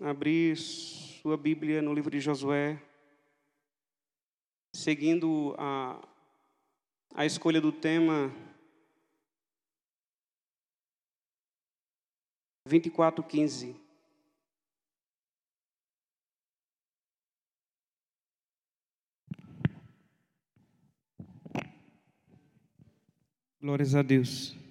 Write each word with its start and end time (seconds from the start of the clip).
abrir 0.00 0.56
sua 0.56 1.36
Bíblia 1.36 1.82
no 1.82 1.92
livro 1.92 2.10
de 2.10 2.20
Josué, 2.20 2.80
seguindo 4.72 5.54
a, 5.58 6.00
a 7.14 7.26
escolha 7.26 7.60
do 7.60 7.72
tema 7.72 8.32
24:15. 12.66 13.74
Glórias 23.60 23.94
a 23.94 24.02
Deus. 24.02 24.67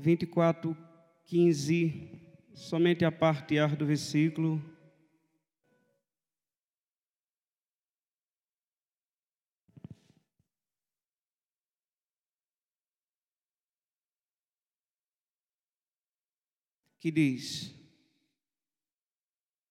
Vinte 0.00 0.22
e 0.22 0.26
quatro, 0.26 0.76
quinze 1.24 2.08
somente 2.54 3.04
a 3.04 3.10
parte 3.10 3.58
A 3.58 3.66
do 3.66 3.84
versículo. 3.84 4.62
Que 17.00 17.10
diz: 17.10 17.74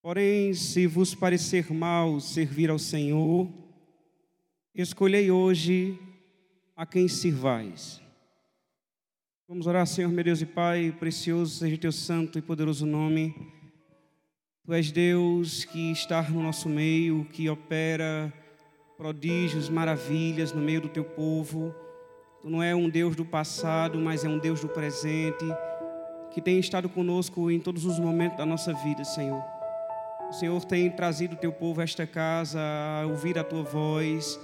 Porém, 0.02 0.52
se 0.52 0.86
vos 0.86 1.14
parecer 1.14 1.72
mal 1.72 2.20
servir 2.20 2.68
ao 2.68 2.78
Senhor, 2.78 3.50
escolhei 4.74 5.30
hoje 5.30 5.98
a 6.76 6.84
quem 6.84 7.08
sirvais 7.08 8.06
Vamos 9.50 9.66
orar, 9.66 9.86
Senhor, 9.86 10.10
meu 10.10 10.22
Deus 10.22 10.42
e 10.42 10.44
Pai, 10.44 10.94
precioso 11.00 11.56
seja 11.56 11.78
teu 11.78 11.90
santo 11.90 12.38
e 12.38 12.42
poderoso 12.42 12.84
nome. 12.84 13.34
Tu 14.62 14.74
és 14.74 14.92
Deus 14.92 15.64
que 15.64 15.90
está 15.90 16.20
no 16.24 16.42
nosso 16.42 16.68
meio, 16.68 17.24
que 17.32 17.48
opera 17.48 18.30
prodígios, 18.98 19.70
maravilhas 19.70 20.52
no 20.52 20.60
meio 20.60 20.82
do 20.82 20.90
teu 20.90 21.02
povo. 21.02 21.74
Tu 22.42 22.50
não 22.50 22.62
é 22.62 22.74
um 22.74 22.90
Deus 22.90 23.16
do 23.16 23.24
passado, 23.24 23.98
mas 23.98 24.22
é 24.22 24.28
um 24.28 24.38
Deus 24.38 24.60
do 24.60 24.68
presente, 24.68 25.46
que 26.30 26.42
tem 26.42 26.58
estado 26.58 26.86
conosco 26.86 27.50
em 27.50 27.58
todos 27.58 27.86
os 27.86 27.98
momentos 27.98 28.36
da 28.36 28.44
nossa 28.44 28.74
vida, 28.74 29.02
Senhor. 29.02 29.42
O 30.28 30.32
Senhor 30.34 30.62
tem 30.66 30.90
trazido 30.90 31.36
o 31.36 31.38
teu 31.38 31.54
povo 31.54 31.80
a 31.80 31.84
esta 31.84 32.06
casa 32.06 32.60
a 32.60 33.06
ouvir 33.06 33.38
a 33.38 33.44
tua 33.44 33.62
voz, 33.62 34.38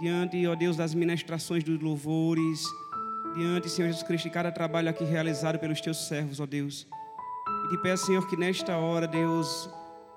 diante, 0.00 0.44
ó 0.48 0.56
Deus, 0.56 0.76
das 0.76 0.94
ministrações 0.94 1.62
dos 1.62 1.80
louvores 1.80 2.60
diante, 3.34 3.68
Senhor 3.68 3.88
Jesus 3.88 4.02
Cristo, 4.02 4.24
de 4.24 4.30
cada 4.30 4.50
trabalho 4.52 4.88
aqui 4.88 5.04
realizado 5.04 5.58
pelos 5.58 5.80
teus 5.80 6.06
servos, 6.06 6.40
ó 6.40 6.46
Deus. 6.46 6.86
E 7.66 7.68
te 7.70 7.82
peço, 7.82 8.06
Senhor, 8.06 8.26
que 8.28 8.36
nesta 8.36 8.76
hora, 8.76 9.06
Deus, 9.06 9.68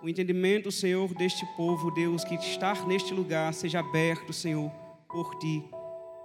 o 0.02 0.10
entendimento, 0.10 0.72
Senhor, 0.72 1.14
deste 1.14 1.46
povo, 1.56 1.92
Deus, 1.92 2.24
que 2.24 2.36
estar 2.36 2.86
neste 2.88 3.14
lugar 3.14 3.54
seja 3.54 3.80
aberto, 3.80 4.34
Senhor, 4.34 4.70
por 5.10 5.36
ti. 5.40 5.64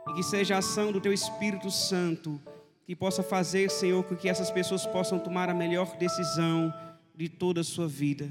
E 0.09 0.15
que 0.15 0.23
seja 0.23 0.57
a 0.57 0.59
ação 0.59 0.93
do 0.93 1.01
teu 1.01 1.13
Espírito 1.13 1.71
Santo 1.71 2.41
que 2.87 2.97
possa 2.97 3.23
fazer, 3.23 3.71
Senhor, 3.71 4.03
com 4.03 4.17
que 4.17 4.29
essas 4.29 4.51
pessoas 4.51 4.85
possam 4.85 5.19
tomar 5.19 5.49
a 5.49 5.55
melhor 5.55 5.97
decisão 5.97 6.75
de 7.15 7.29
toda 7.29 7.61
a 7.61 7.65
sua 7.65 7.87
vida. 7.87 8.29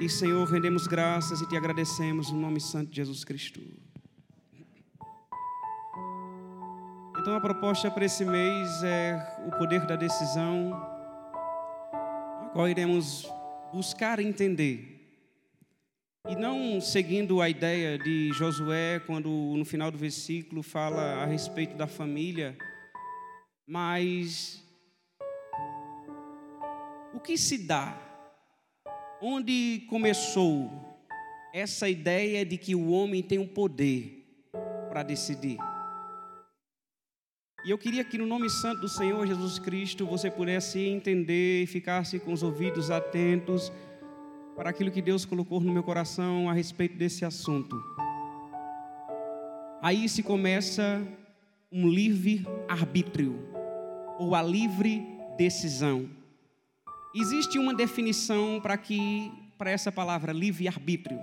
E, 0.00 0.08
Senhor, 0.08 0.48
rendemos 0.48 0.86
graças 0.86 1.40
e 1.42 1.48
te 1.48 1.56
agradecemos 1.56 2.32
no 2.32 2.40
nome 2.40 2.60
santo 2.60 2.90
de 2.90 2.96
Jesus 2.96 3.24
Cristo. 3.24 3.60
Então 7.24 7.34
a 7.34 7.40
proposta 7.40 7.90
para 7.90 8.04
esse 8.04 8.22
mês 8.22 8.82
é 8.82 9.16
o 9.46 9.50
poder 9.56 9.86
da 9.86 9.96
decisão, 9.96 10.74
a 11.94 12.50
qual 12.52 12.68
iremos 12.68 13.26
buscar 13.72 14.20
entender. 14.20 15.00
E 16.28 16.36
não 16.36 16.82
seguindo 16.82 17.40
a 17.40 17.48
ideia 17.48 17.98
de 17.98 18.30
Josué, 18.34 19.00
quando 19.06 19.30
no 19.30 19.64
final 19.64 19.90
do 19.90 19.96
versículo 19.96 20.62
fala 20.62 21.22
a 21.22 21.24
respeito 21.24 21.74
da 21.74 21.86
família, 21.86 22.58
mas 23.66 24.62
o 27.14 27.20
que 27.20 27.38
se 27.38 27.56
dá? 27.56 27.96
Onde 29.18 29.86
começou 29.88 30.70
essa 31.54 31.88
ideia 31.88 32.44
de 32.44 32.58
que 32.58 32.74
o 32.74 32.90
homem 32.90 33.22
tem 33.22 33.38
um 33.38 33.48
poder 33.48 34.26
para 34.90 35.02
decidir? 35.02 35.56
E 37.64 37.70
eu 37.70 37.78
queria 37.78 38.04
que 38.04 38.18
no 38.18 38.26
nome 38.26 38.50
santo 38.50 38.82
do 38.82 38.88
Senhor 38.90 39.26
Jesus 39.26 39.58
Cristo 39.58 40.04
você 40.04 40.30
pudesse 40.30 40.80
entender 40.80 41.62
e 41.62 41.66
ficasse 41.66 42.18
com 42.18 42.30
os 42.30 42.42
ouvidos 42.42 42.90
atentos 42.90 43.72
para 44.54 44.68
aquilo 44.68 44.90
que 44.90 45.00
Deus 45.00 45.24
colocou 45.24 45.60
no 45.60 45.72
meu 45.72 45.82
coração 45.82 46.50
a 46.50 46.52
respeito 46.52 46.98
desse 46.98 47.24
assunto. 47.24 47.82
Aí 49.80 50.06
se 50.10 50.22
começa 50.22 51.02
um 51.72 51.88
livre 51.88 52.46
arbítrio 52.68 53.48
ou 54.18 54.34
a 54.34 54.42
livre 54.42 55.02
decisão. 55.38 56.06
Existe 57.14 57.58
uma 57.58 57.72
definição 57.72 58.60
para 58.60 58.76
que 58.76 59.32
para 59.56 59.70
essa 59.70 59.90
palavra 59.90 60.34
livre 60.34 60.68
arbítrio. 60.68 61.18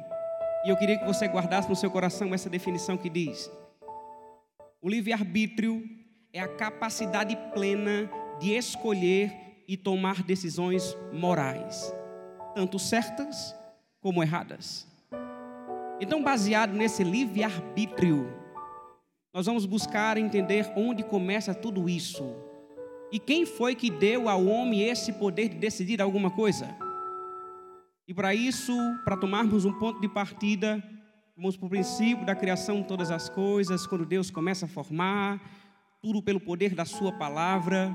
E 0.65 0.69
eu 0.69 0.75
queria 0.75 0.97
que 0.97 1.05
você 1.05 1.27
guardasse 1.27 1.69
no 1.69 1.75
seu 1.75 1.91
coração 1.91 2.33
essa 2.33 2.49
definição 2.49 2.97
que 2.97 3.11
diz: 3.11 3.51
o 4.81 4.89
livre 4.89 5.13
arbítrio 5.13 6.00
é 6.33 6.39
a 6.39 6.47
capacidade 6.47 7.35
plena 7.53 8.09
de 8.39 8.51
escolher 8.51 9.63
e 9.67 9.75
tomar 9.75 10.23
decisões 10.23 10.97
morais, 11.11 11.93
tanto 12.55 12.79
certas 12.79 13.55
como 13.99 14.23
erradas. 14.23 14.87
Então, 15.99 16.23
baseado 16.23 16.73
nesse 16.73 17.03
livre-arbítrio, 17.03 18.33
nós 19.33 19.45
vamos 19.45 19.65
buscar 19.65 20.17
entender 20.17 20.71
onde 20.75 21.03
começa 21.03 21.53
tudo 21.53 21.87
isso. 21.87 22.35
E 23.11 23.19
quem 23.19 23.45
foi 23.45 23.75
que 23.75 23.89
deu 23.89 24.27
ao 24.27 24.45
homem 24.45 24.83
esse 24.83 25.13
poder 25.13 25.49
de 25.49 25.57
decidir 25.57 26.01
alguma 26.01 26.31
coisa? 26.31 26.67
E 28.07 28.13
para 28.13 28.33
isso, 28.33 28.73
para 29.05 29.15
tomarmos 29.15 29.63
um 29.63 29.73
ponto 29.73 30.01
de 30.01 30.09
partida, 30.09 30.83
vamos 31.35 31.55
para 31.55 31.67
o 31.67 31.69
princípio 31.69 32.25
da 32.25 32.35
criação 32.35 32.81
de 32.81 32.87
todas 32.87 33.11
as 33.11 33.29
coisas, 33.29 33.85
quando 33.85 34.05
Deus 34.05 34.31
começa 34.31 34.65
a 34.65 34.69
formar, 34.69 35.39
tudo 36.01 36.21
pelo 36.21 36.39
poder 36.39 36.73
da 36.73 36.83
Sua 36.83 37.11
palavra. 37.11 37.93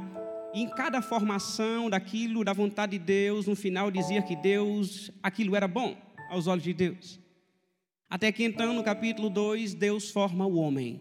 E 0.54 0.62
em 0.62 0.68
cada 0.68 1.02
formação 1.02 1.90
daquilo, 1.90 2.44
da 2.44 2.52
vontade 2.52 2.98
de 2.98 3.04
Deus, 3.04 3.46
no 3.46 3.56
final 3.56 3.90
dizia 3.90 4.22
que 4.22 4.36
Deus, 4.36 5.10
aquilo 5.22 5.56
era 5.56 5.66
bom 5.66 5.96
aos 6.30 6.46
olhos 6.46 6.62
de 6.62 6.72
Deus. 6.72 7.20
Até 8.08 8.30
que 8.30 8.44
então, 8.44 8.72
no 8.72 8.84
capítulo 8.84 9.28
2, 9.28 9.74
Deus 9.74 10.10
forma 10.10 10.46
o 10.46 10.56
homem. 10.56 11.00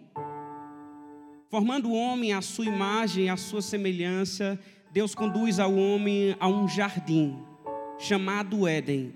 Formando 1.49 1.89
o 1.89 1.95
homem 1.95 2.33
à 2.33 2.41
sua 2.41 2.65
imagem, 2.65 3.29
à 3.29 3.37
sua 3.37 3.61
semelhança, 3.61 4.59
Deus 4.91 5.13
conduz 5.13 5.59
ao 5.59 5.75
homem 5.75 6.35
a 6.39 6.47
um 6.47 6.67
jardim 6.67 7.37
chamado 7.99 8.67
Éden. 8.67 9.13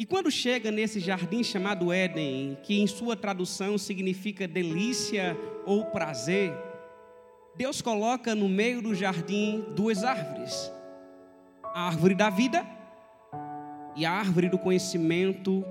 E 0.00 0.06
quando 0.06 0.30
chega 0.30 0.70
nesse 0.70 0.98
jardim 0.98 1.44
chamado 1.44 1.92
Éden, 1.92 2.56
que 2.62 2.80
em 2.80 2.86
sua 2.86 3.14
tradução 3.14 3.76
significa 3.76 4.48
delícia 4.48 5.36
ou 5.66 5.84
prazer, 5.84 6.54
Deus 7.54 7.82
coloca 7.82 8.34
no 8.34 8.48
meio 8.48 8.80
do 8.80 8.94
jardim 8.94 9.62
duas 9.76 10.02
árvores: 10.02 10.72
a 11.62 11.82
árvore 11.82 12.14
da 12.14 12.30
vida 12.30 12.66
e 13.94 14.06
a 14.06 14.10
árvore 14.10 14.48
do 14.48 14.58
conhecimento 14.58 15.62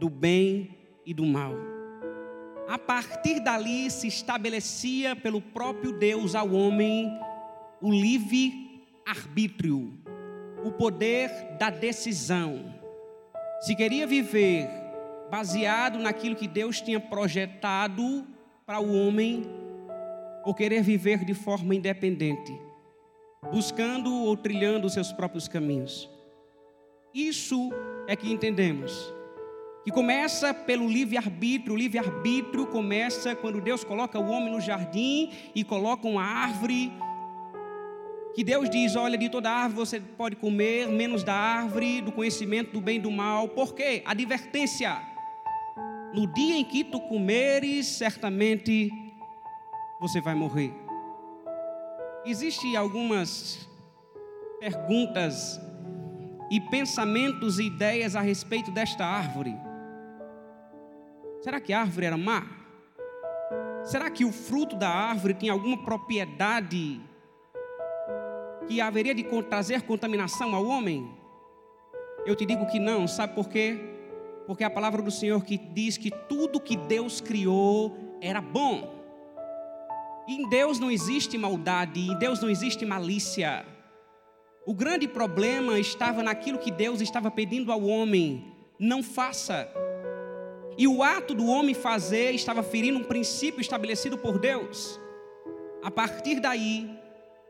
do 0.00 0.10
bem 0.10 0.76
e 1.06 1.14
do 1.14 1.24
mal. 1.24 1.54
A 2.66 2.76
partir 2.76 3.38
dali 3.38 3.88
se 3.88 4.08
estabelecia 4.08 5.14
pelo 5.14 5.40
próprio 5.40 5.92
Deus 5.92 6.34
ao 6.34 6.50
homem 6.50 7.08
o 7.80 7.92
livre 7.92 8.82
arbítrio, 9.06 9.96
o 10.64 10.72
poder 10.72 11.30
da 11.56 11.70
decisão 11.70 12.75
se 13.60 13.74
queria 13.74 14.06
viver 14.06 14.68
baseado 15.30 15.98
naquilo 15.98 16.36
que 16.36 16.46
Deus 16.46 16.80
tinha 16.80 17.00
projetado 17.00 18.26
para 18.64 18.80
o 18.80 18.96
homem, 18.96 19.44
ou 20.44 20.54
querer 20.54 20.82
viver 20.82 21.24
de 21.24 21.34
forma 21.34 21.74
independente, 21.74 22.52
buscando 23.50 24.12
ou 24.12 24.36
trilhando 24.36 24.86
os 24.86 24.92
seus 24.92 25.12
próprios 25.12 25.48
caminhos. 25.48 26.08
Isso 27.12 27.70
é 28.06 28.14
que 28.14 28.30
entendemos 28.30 29.12
que 29.86 29.92
começa 29.92 30.52
pelo 30.52 30.88
livre-arbítrio. 30.88 31.74
O 31.74 31.78
livre-arbítrio 31.78 32.66
começa 32.66 33.36
quando 33.36 33.60
Deus 33.60 33.84
coloca 33.84 34.18
o 34.18 34.28
homem 34.28 34.52
no 34.52 34.60
jardim 34.60 35.30
e 35.54 35.62
coloca 35.62 36.08
uma 36.08 36.24
árvore. 36.24 36.92
Que 38.36 38.44
Deus 38.44 38.68
diz: 38.68 38.94
Olha, 38.94 39.16
de 39.16 39.30
toda 39.30 39.50
árvore 39.50 39.86
você 39.86 39.98
pode 39.98 40.36
comer, 40.36 40.88
menos 40.88 41.24
da 41.24 41.32
árvore 41.32 42.02
do 42.02 42.12
conhecimento 42.12 42.70
do 42.70 42.82
bem 42.82 42.98
e 42.98 43.00
do 43.00 43.10
mal. 43.10 43.48
Por 43.48 43.74
quê? 43.74 44.02
Advertência. 44.04 44.94
No 46.12 46.26
dia 46.34 46.54
em 46.54 46.64
que 46.64 46.84
tu 46.84 47.00
comeres, 47.00 47.86
certamente 47.86 48.90
você 49.98 50.20
vai 50.20 50.34
morrer. 50.34 50.70
Existem 52.26 52.76
algumas 52.76 53.66
perguntas 54.60 55.58
e 56.50 56.60
pensamentos 56.60 57.58
e 57.58 57.64
ideias 57.64 58.14
a 58.14 58.20
respeito 58.20 58.70
desta 58.70 59.06
árvore. 59.06 59.56
Será 61.40 61.58
que 61.58 61.72
a 61.72 61.80
árvore 61.80 62.04
era 62.04 62.18
má? 62.18 62.46
Será 63.82 64.10
que 64.10 64.26
o 64.26 64.32
fruto 64.32 64.76
da 64.76 64.90
árvore 64.90 65.32
tinha 65.32 65.52
alguma 65.52 65.82
propriedade 65.84 67.00
que 68.66 68.80
haveria 68.80 69.14
de 69.14 69.24
trazer 69.42 69.82
contaminação 69.82 70.54
ao 70.54 70.66
homem? 70.66 71.08
Eu 72.24 72.34
te 72.34 72.44
digo 72.44 72.66
que 72.66 72.78
não, 72.78 73.06
sabe 73.06 73.34
por 73.34 73.48
quê? 73.48 73.78
Porque 74.46 74.64
a 74.64 74.70
palavra 74.70 75.00
do 75.00 75.10
Senhor 75.10 75.44
que 75.44 75.56
diz 75.56 75.96
que 75.96 76.10
tudo 76.10 76.60
que 76.60 76.76
Deus 76.76 77.20
criou 77.20 77.96
era 78.20 78.40
bom. 78.40 78.94
Em 80.28 80.48
Deus 80.48 80.80
não 80.80 80.90
existe 80.90 81.38
maldade, 81.38 82.00
em 82.00 82.18
Deus 82.18 82.40
não 82.40 82.50
existe 82.50 82.84
malícia. 82.84 83.64
O 84.66 84.74
grande 84.74 85.06
problema 85.06 85.78
estava 85.78 86.22
naquilo 86.22 86.58
que 86.58 86.72
Deus 86.72 87.00
estava 87.00 87.30
pedindo 87.30 87.70
ao 87.70 87.84
homem: 87.84 88.52
não 88.78 89.02
faça. 89.02 89.68
E 90.76 90.88
o 90.88 91.02
ato 91.02 91.32
do 91.32 91.46
homem 91.46 91.74
fazer 91.74 92.32
estava 92.32 92.62
ferindo 92.62 92.98
um 92.98 93.04
princípio 93.04 93.60
estabelecido 93.60 94.18
por 94.18 94.38
Deus. 94.38 95.00
A 95.82 95.90
partir 95.90 96.40
daí 96.40 96.90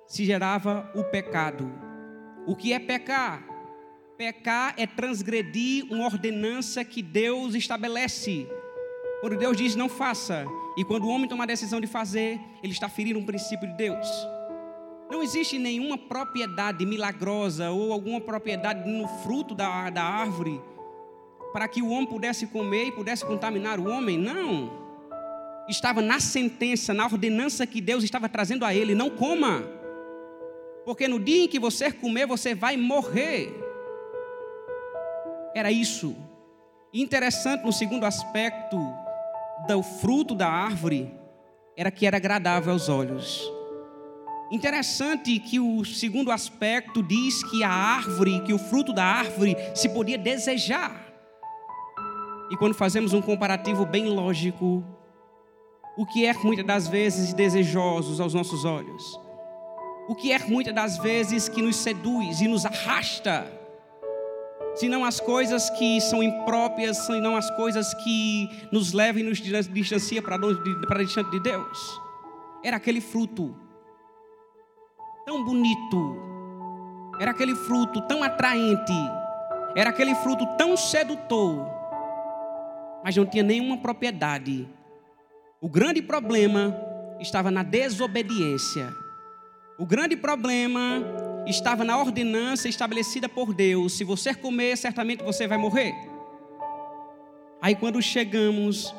se 0.07 0.25
gerava 0.25 0.91
o 0.95 1.05
pecado. 1.05 1.71
O 2.47 2.55
que 2.55 2.73
é 2.73 2.79
pecar? 2.79 3.45
Pecar 4.17 4.75
é 4.77 4.87
transgredir 4.87 5.85
uma 5.93 6.07
ordenança 6.07 6.85
que 6.85 7.03
Deus 7.03 7.55
estabelece. 7.55 8.47
Quando 9.21 9.37
Deus 9.37 9.57
diz 9.57 9.75
não 9.75 9.89
faça, 9.89 10.47
e 10.77 10.85
quando 10.85 11.05
o 11.05 11.09
homem 11.09 11.29
toma 11.29 11.45
a 11.45 11.47
decisão 11.47 11.81
de 11.81 11.87
fazer, 11.87 12.41
ele 12.63 12.73
está 12.73 12.89
ferindo 12.89 13.19
um 13.19 13.27
princípio 13.27 13.69
de 13.69 13.75
Deus. 13.77 14.07
Não 15.11 15.23
existe 15.23 15.59
nenhuma 15.59 15.97
propriedade 15.97 16.85
milagrosa 16.85 17.71
ou 17.71 17.93
alguma 17.93 18.21
propriedade 18.21 18.89
no 18.89 19.07
fruto 19.23 19.55
da, 19.55 19.91
da 19.91 20.03
árvore 20.03 20.61
para 21.57 21.69
que 21.69 21.81
o 21.81 21.89
homem 21.89 22.07
pudesse 22.07 22.47
comer 22.47 22.89
e 22.89 22.93
pudesse 22.93 23.25
contaminar 23.25 23.81
o 23.81 23.89
homem. 23.89 24.19
Não. 24.19 24.71
Estava 25.67 26.03
na 26.03 26.21
sentença, 26.21 26.93
na 26.93 27.07
ordenança 27.07 27.67
que 27.67 27.81
Deus 27.81 28.05
estava 28.05 28.29
trazendo 28.29 28.63
a 28.63 28.75
ele: 28.75 28.95
não 28.95 29.09
coma. 29.09 29.76
Porque 30.87 31.09
no 31.09 31.19
dia 31.19 31.45
em 31.45 31.49
que 31.49 31.59
você 31.59 31.91
comer, 31.91 32.29
você 32.29 32.55
vai 32.55 32.77
morrer. 32.77 33.53
Era 35.53 35.73
isso. 35.73 36.15
Interessante 36.95 37.65
no 37.65 37.73
segundo 37.73 38.07
aspecto 38.07 38.79
do 39.67 39.83
fruto 39.83 40.33
da 40.33 40.49
árvore, 40.49 41.13
era 41.77 41.91
que 41.91 42.07
era 42.07 42.19
agradável 42.19 42.73
aos 42.73 42.89
olhos. 42.89 43.43
Interessante 44.53 45.41
que 45.41 45.59
o 45.59 45.85
segundo 45.85 46.31
aspecto 46.31 47.03
diz 47.03 47.43
que 47.51 47.65
a 47.65 47.69
árvore, 47.69 48.41
que 48.43 48.55
o 48.55 48.59
fruto 48.59 48.93
da 48.93 49.05
árvore 49.05 49.57
se 49.75 49.89
podia 49.89 50.17
desejar. 50.17 51.05
E 52.49 52.57
quando 52.57 52.75
fazemos 52.75 53.13
um 53.13 53.21
comparativo 53.21 53.85
bem 53.85 54.07
lógico, 54.07 54.85
o 55.99 56.07
que 56.07 56.25
é 56.25 56.33
muitas 56.33 56.65
das 56.65 56.87
vezes 56.87 57.35
desejosos 57.35 58.21
aos 58.21 58.33
nossos 58.33 58.65
olhos? 58.65 59.26
O 60.09 60.15
que 60.15 60.33
é 60.33 60.39
muitas 60.39 60.73
das 60.73 60.99
vezes 60.99 61.49
que 61.49 61.61
nos 61.61 61.77
seduz 61.77 62.41
e 62.41 62.47
nos 62.47 62.65
arrasta? 62.65 63.45
Senão 64.77 65.05
as 65.05 65.19
coisas 65.19 65.69
que 65.71 66.01
são 66.01 66.23
impróprias, 66.23 66.99
senão 66.99 67.35
as 67.35 67.51
coisas 67.57 67.93
que 67.95 68.49
nos 68.71 68.93
levam 68.93 69.23
e 69.23 69.25
nos 69.25 69.41
distanciam 69.41 70.23
para, 70.23 70.39
para 70.87 71.03
distante 71.03 71.31
de 71.31 71.41
Deus. 71.41 72.01
Era 72.63 72.77
aquele 72.77 73.01
fruto 73.01 73.57
tão 75.25 75.43
bonito, 75.45 76.17
era 77.19 77.33
aquele 77.33 77.55
fruto 77.55 78.01
tão 78.03 78.23
atraente, 78.23 78.93
era 79.75 79.91
aquele 79.91 80.15
fruto 80.17 80.47
tão 80.57 80.77
sedutor, 80.77 81.67
mas 83.03 83.17
não 83.17 83.27
tinha 83.27 83.43
nenhuma 83.43 83.79
propriedade. 83.79 84.69
O 85.61 85.69
grande 85.69 86.03
problema 86.03 86.77
estava 87.19 87.51
na 87.51 87.63
desobediência. 87.63 89.06
O 89.79 89.85
grande 89.85 90.17
problema 90.17 91.05
estava 91.47 91.85
na 91.85 91.99
ordenança 91.99 92.67
estabelecida 92.69 93.29
por 93.29 93.53
Deus: 93.53 93.93
se 93.93 94.05
você 94.05 94.35
comer, 94.35 94.77
certamente 94.77 95.23
você 95.23 95.47
vai 95.47 95.59
morrer. 95.59 95.95
Aí, 97.61 97.75
quando 97.75 98.01
chegamos 98.01 98.95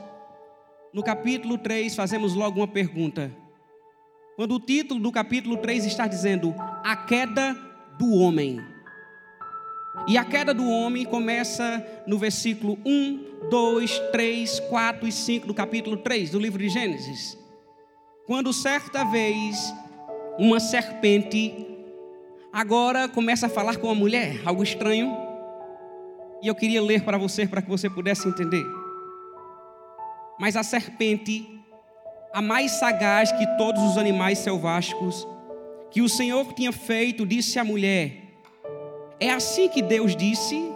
no 0.94 1.02
capítulo 1.02 1.58
3, 1.58 1.96
fazemos 1.96 2.36
logo 2.36 2.60
uma 2.60 2.68
pergunta. 2.68 3.36
Quando 4.36 4.54
o 4.54 4.60
título 4.60 5.00
do 5.00 5.12
capítulo 5.12 5.58
3 5.58 5.86
está 5.86 6.06
dizendo 6.06 6.54
a 6.84 6.96
queda 6.96 7.56
do 7.98 8.14
homem. 8.14 8.62
E 10.08 10.16
a 10.16 10.24
queda 10.24 10.54
do 10.54 10.70
homem 10.70 11.06
começa 11.06 11.84
no 12.06 12.20
versículo 12.20 12.78
1, 12.86 13.50
2, 13.50 14.00
3, 14.12 14.60
4 14.60 15.08
e 15.08 15.12
5 15.12 15.48
do 15.48 15.56
capítulo 15.56 15.98
3 15.98 16.30
do 16.30 16.40
livro 16.40 16.60
de 16.60 16.70
Gênesis. 16.70 17.36
Quando 18.28 18.54
certa 18.54 19.04
vez 19.06 19.74
uma 20.38 20.60
serpente 20.60 21.66
agora 22.52 23.08
começa 23.08 23.48
a 23.48 23.50
falar 23.50 23.78
com 23.78 23.90
a 23.90 23.96
mulher, 23.96 24.42
algo 24.46 24.64
estranho. 24.64 25.16
E 26.42 26.48
eu 26.48 26.56
queria 26.56 26.82
ler 26.82 27.04
para 27.04 27.18
você 27.18 27.48
para 27.48 27.62
que 27.62 27.70
você 27.70 27.90
pudesse 27.90 28.28
entender. 28.28 28.64
Mas 30.40 30.56
a 30.56 30.64
serpente, 30.64 31.48
a 32.34 32.42
mais 32.42 32.72
sagaz 32.74 33.32
que 33.32 33.46
todos 33.58 33.82
os 33.84 33.98
animais 33.98 34.40
selváticos, 34.40 35.28
que 35.90 36.02
o 36.02 36.10
Senhor 36.10 36.54
tinha 36.54 36.72
feito, 36.72 37.26
disse 37.26 37.58
à 37.58 37.64
mulher: 37.64 38.28
é 39.20 39.32
assim 39.32 39.68
que 39.68 39.82
Deus 39.82 40.16
disse: 40.16 40.72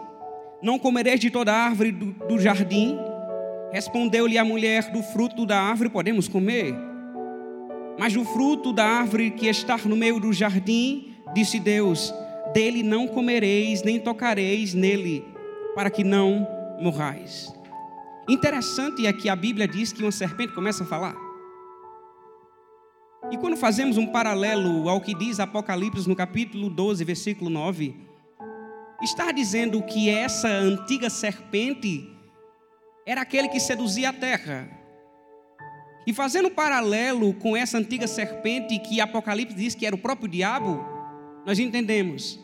Não 0.62 0.80
comereis 0.80 1.20
de 1.20 1.30
toda 1.30 1.54
árvore 1.54 1.92
do, 1.92 2.08
do 2.28 2.40
jardim. 2.40 2.98
Respondeu-lhe 3.72 4.38
a 4.38 4.44
mulher: 4.44 4.92
Do 4.92 5.04
fruto 5.04 5.46
da 5.46 5.60
árvore 5.60 5.90
podemos 5.90 6.28
comer. 6.28 6.74
Mas 8.02 8.14
do 8.14 8.26
fruto 8.26 8.74
da 8.74 8.84
árvore 8.84 9.30
que 9.30 9.46
está 9.46 9.78
no 9.78 9.96
meio 9.96 10.20
do 10.20 10.34
jardim, 10.34 11.16
disse 11.36 11.60
Deus: 11.60 12.12
Dele 12.52 12.82
não 12.82 13.08
comereis, 13.08 13.84
nem 13.84 14.00
tocareis 14.00 14.74
nele, 14.74 15.24
para 15.76 15.92
que 15.92 16.04
não 16.04 16.48
morrais. 16.82 17.54
Interessante 18.28 19.06
é 19.06 19.14
que 19.14 19.30
a 19.30 19.36
Bíblia 19.36 19.68
diz 19.68 19.94
que 19.94 20.02
uma 20.02 20.12
serpente 20.12 20.52
começa 20.52 20.84
a 20.84 20.88
falar. 20.88 21.16
E 23.30 23.38
quando 23.38 23.56
fazemos 23.56 23.98
um 23.98 24.08
paralelo 24.08 24.90
ao 24.90 25.00
que 25.00 25.14
diz 25.14 25.40
Apocalipse 25.40 26.10
no 26.10 26.16
capítulo 26.16 26.72
12, 26.72 27.04
versículo 27.04 27.52
9, 27.52 27.96
está 29.04 29.32
dizendo 29.32 29.80
que 29.84 30.10
essa 30.10 30.48
antiga 30.48 31.08
serpente 31.08 32.10
era 33.06 33.22
aquele 33.22 33.48
que 33.48 33.60
seduzia 33.60 34.10
a 34.10 34.14
terra. 34.14 34.81
E 36.06 36.14
fazendo 36.14 36.48
um 36.48 36.52
paralelo 36.52 37.34
com 37.34 37.56
essa 37.56 37.78
antiga 37.78 38.08
serpente 38.08 38.80
que 38.80 39.00
Apocalipse 39.00 39.56
diz 39.56 39.76
que 39.76 39.86
era 39.86 39.96
o 39.96 40.00
próprio 40.00 40.28
diabo, 40.28 40.84
nós 41.46 41.60
entendemos 41.60 42.40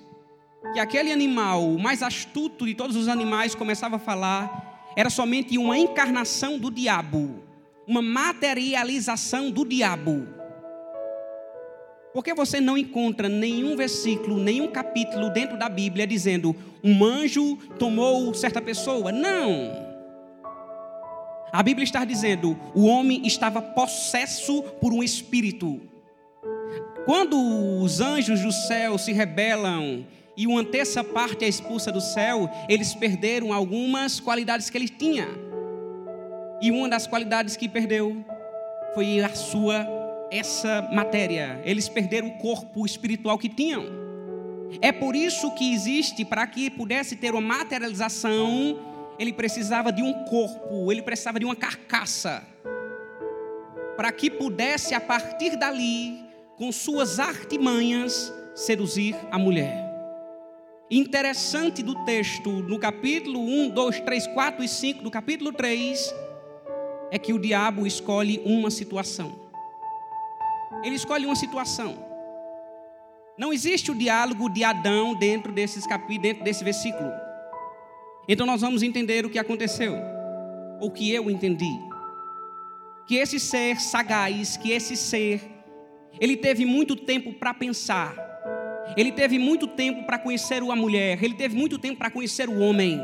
que 0.73 0.79
aquele 0.79 1.11
animal, 1.11 1.67
o 1.67 1.79
mais 1.79 2.03
astuto 2.03 2.65
de 2.65 2.75
todos 2.75 2.95
os 2.95 3.07
animais, 3.07 3.55
começava 3.55 3.95
a 3.95 3.99
falar, 3.99 4.91
era 4.95 5.09
somente 5.09 5.57
uma 5.57 5.77
encarnação 5.77 6.57
do 6.59 6.69
diabo, 6.69 7.41
uma 7.87 8.01
materialização 8.01 9.49
do 9.49 9.65
diabo. 9.65 10.27
Porque 12.13 12.33
você 12.33 12.59
não 12.59 12.77
encontra 12.77 13.29
nenhum 13.29 13.75
versículo, 13.75 14.37
nenhum 14.37 14.67
capítulo 14.67 15.29
dentro 15.29 15.57
da 15.57 15.69
Bíblia 15.69 16.07
dizendo 16.07 16.55
um 16.83 17.03
anjo 17.03 17.57
tomou 17.77 18.33
certa 18.33 18.61
pessoa. 18.61 19.11
Não. 19.11 19.87
A 21.51 21.63
Bíblia 21.63 21.84
está 21.84 22.04
dizendo 22.04 22.58
o 22.75 22.86
homem 22.86 23.25
estava 23.25 23.62
possesso 23.62 24.62
por 24.82 24.94
um 24.94 25.01
espírito. 25.01 25.82
Quando 27.06 27.38
os 27.82 28.01
anjos 28.01 28.42
do 28.42 28.51
céu 28.51 28.98
se 28.98 29.13
rebelam 29.13 30.06
e 30.36 30.46
uma 30.46 30.63
terça 30.63 31.04
parte 31.04 31.46
é 31.46 31.48
expulsa 31.48 31.92
do 31.92 32.01
céu, 32.01 32.50
eles 32.68 32.94
perderam 32.94 33.54
algumas 33.54 34.20
qualidades 34.20 34.70
que 34.70 34.77
eles 34.77 34.89
tinham. 34.92 35.30
E 36.62 36.70
uma 36.70 36.89
das 36.89 37.08
qualidades 37.08 37.56
que 37.56 37.70
perdeu 37.70 38.25
foi 38.94 39.22
a 39.22 39.30
sua 39.30 39.88
essa 40.30 40.82
matéria, 40.92 41.62
eles 41.63 41.88
perderam 41.88 42.27
o 42.27 42.38
corpo 42.38 42.86
espiritual 42.86 43.38
que 43.38 43.48
tinham. 43.48 43.86
É 44.82 44.92
por 44.92 45.16
isso 45.16 45.51
que 45.51 45.74
existe, 45.74 46.25
para 46.25 46.46
que 46.46 46.70
pudesse 46.70 47.16
ter 47.16 47.34
uma 47.34 47.42
materialização, 47.42 48.77
ele 49.19 49.33
precisava 49.33 49.91
de 49.91 50.01
um 50.01 50.13
corpo, 50.25 50.91
ele 50.91 51.01
precisava 51.01 51.39
de 51.39 51.45
uma 51.45 51.55
carcaça, 51.55 52.43
para 53.95 54.12
que 54.12 54.29
pudesse, 54.29 54.93
a 54.93 55.01
partir 55.01 55.57
dali, 55.57 56.24
com 56.55 56.71
suas 56.71 57.19
artimanhas, 57.19 58.31
seduzir 58.53 59.15
a 59.31 59.39
mulher. 59.39 59.86
Interessante 60.89 61.83
do 61.83 62.05
texto, 62.05 62.50
no 62.50 62.79
capítulo 62.79 63.39
1, 63.39 63.69
2, 63.69 64.00
3, 64.01 64.27
4 64.27 64.63
e 64.63 64.67
5 64.67 65.03
do 65.03 65.12
capítulo 65.12 65.51
3, 65.51 66.15
é 67.12 67.17
que 67.17 67.33
o 67.33 67.39
diabo 67.39 67.86
escolhe 67.86 68.41
uma 68.45 68.69
situação. 68.69 69.47
Ele 70.83 70.95
escolhe 70.95 71.25
uma 71.25 71.36
situação. 71.36 72.05
Não 73.38 73.51
existe 73.51 73.91
o 73.91 73.95
diálogo 73.95 74.50
de 74.50 74.63
Adão 74.63 75.13
dentro, 75.15 75.51
desses 75.51 75.86
capi, 75.86 76.17
dentro 76.17 76.43
desse 76.43 76.63
versículo. 76.63 77.26
Então 78.27 78.46
nós 78.46 78.62
vamos 78.62 78.84
entender 78.84 79.25
o 79.25 79.29
que 79.29 79.39
aconteceu, 79.39 79.96
ou 80.79 80.91
que 80.91 81.12
eu 81.12 81.31
entendi. 81.31 81.72
Que 83.07 83.15
esse 83.15 83.39
ser 83.39 83.79
sagaz, 83.79 84.57
que 84.57 84.72
esse 84.72 84.98
ser, 84.98 85.41
ele 86.19 86.36
teve 86.36 86.65
muito 86.65 86.96
tempo 86.96 87.31
para 87.34 87.53
pensar, 87.53 88.15
ele 88.98 89.12
teve 89.12 89.39
muito 89.39 89.65
tempo 89.65 90.03
para 90.03 90.19
conhecer 90.19 90.62
a 90.62 90.75
mulher, 90.75 91.24
ele 91.24 91.36
teve 91.36 91.55
muito 91.55 91.77
tempo 91.77 91.98
para 91.98 92.12
conhecer 92.12 92.50
o 92.50 92.60
homem. 92.60 93.00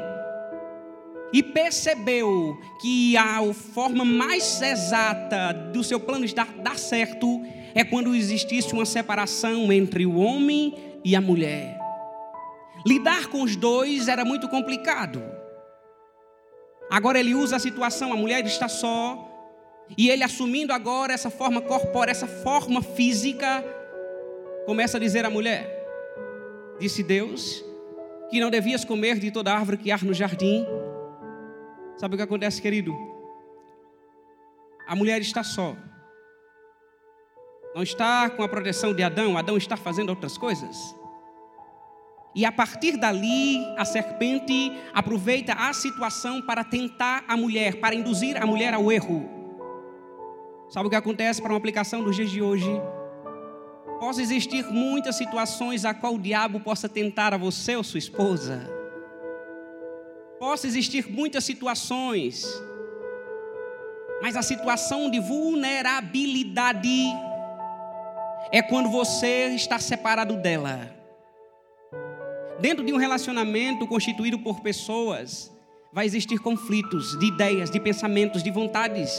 E 1.31 1.41
percebeu 1.41 2.59
que 2.81 3.17
a 3.17 3.41
forma 3.53 4.05
mais 4.05 4.61
exata 4.61 5.53
do 5.73 5.83
seu 5.83 5.99
plano 5.99 6.27
dar, 6.33 6.51
dar 6.61 6.77
certo 6.77 7.41
é 7.73 7.83
quando 7.83 8.13
existisse 8.13 8.71
uma 8.73 8.85
separação 8.85 9.71
entre 9.71 10.05
o 10.05 10.15
homem 10.17 10.75
e 11.03 11.15
a 11.15 11.21
mulher. 11.21 11.82
Lidar 12.85 13.27
com 13.27 13.41
os 13.41 13.55
dois 13.55 14.07
era 14.07 14.25
muito 14.25 14.49
complicado. 14.49 15.23
Agora 16.89 17.19
ele 17.19 17.33
usa 17.33 17.55
a 17.55 17.59
situação, 17.59 18.11
a 18.11 18.15
mulher 18.15 18.45
está 18.45 18.67
só, 18.67 19.29
e 19.97 20.09
ele 20.09 20.23
assumindo 20.23 20.73
agora 20.73 21.13
essa 21.13 21.29
forma 21.29 21.61
corpórea, 21.61 22.11
essa 22.11 22.27
forma 22.27 22.81
física, 22.81 23.63
começa 24.65 24.97
a 24.97 24.99
dizer 24.99 25.25
à 25.25 25.29
mulher: 25.29 25.67
Disse 26.79 27.03
Deus 27.03 27.63
que 28.29 28.39
não 28.39 28.49
devias 28.49 28.83
comer 28.83 29.19
de 29.19 29.31
toda 29.31 29.53
árvore 29.53 29.77
que 29.77 29.91
há 29.91 29.97
no 29.97 30.13
jardim. 30.13 30.65
Sabe 31.97 32.15
o 32.15 32.17
que 32.17 32.23
acontece, 32.23 32.61
querido? 32.61 32.95
A 34.87 34.95
mulher 34.95 35.21
está 35.21 35.43
só. 35.43 35.75
Não 37.75 37.81
está 37.81 38.29
com 38.29 38.43
a 38.43 38.49
proteção 38.49 38.93
de 38.93 39.03
Adão, 39.03 39.37
Adão 39.37 39.57
está 39.57 39.77
fazendo 39.77 40.09
outras 40.09 40.37
coisas. 40.37 40.77
E 42.35 42.45
a 42.45 42.51
partir 42.51 42.97
dali, 42.97 43.63
a 43.77 43.85
serpente 43.85 44.71
aproveita 44.91 45.53
a 45.53 45.71
situação 45.71 46.41
para 46.41 46.63
tentar 46.63 47.23
a 47.27 47.37
mulher, 47.37 47.79
para 47.79 47.93
induzir 47.93 48.41
a 48.41 48.45
mulher 48.45 48.73
ao 48.73 48.91
erro. 48.91 49.29
Sabe 50.67 50.87
o 50.87 50.89
que 50.89 50.95
acontece 50.95 51.39
para 51.39 51.51
uma 51.51 51.57
aplicação 51.57 52.03
dos 52.03 52.15
dias 52.15 52.31
de 52.31 52.41
hoje? 52.41 52.71
Possa 53.99 54.19
existir 54.21 54.65
muitas 54.65 55.15
situações 55.15 55.85
a 55.85 55.93
qual 55.93 56.15
o 56.15 56.19
diabo 56.19 56.59
possa 56.59 56.89
tentar 56.89 57.35
a 57.35 57.37
você 57.37 57.75
ou 57.75 57.83
sua 57.83 57.99
esposa. 57.99 58.67
Possa 60.39 60.65
existir 60.65 61.07
muitas 61.07 61.43
situações, 61.43 62.45
mas 64.23 64.35
a 64.35 64.41
situação 64.41 65.09
de 65.09 65.19
vulnerabilidade 65.19 67.05
é 68.51 68.61
quando 68.61 68.89
você 68.89 69.49
está 69.49 69.77
separado 69.77 70.35
dela. 70.37 71.02
Dentro 72.63 72.85
de 72.85 72.93
um 72.93 72.97
relacionamento 72.97 73.85
constituído 73.85 74.39
por 74.39 74.61
pessoas, 74.61 75.51
vai 75.91 76.05
existir 76.05 76.39
conflitos 76.39 77.19
de 77.19 77.25
ideias, 77.25 77.69
de 77.69 77.77
pensamentos, 77.77 78.41
de 78.41 78.49
vontades. 78.49 79.11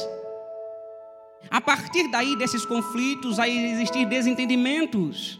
A 1.50 1.60
partir 1.60 2.10
daí 2.10 2.36
desses 2.36 2.64
conflitos, 2.64 3.36
vai 3.36 3.50
existir 3.50 4.06
desentendimentos. 4.06 5.38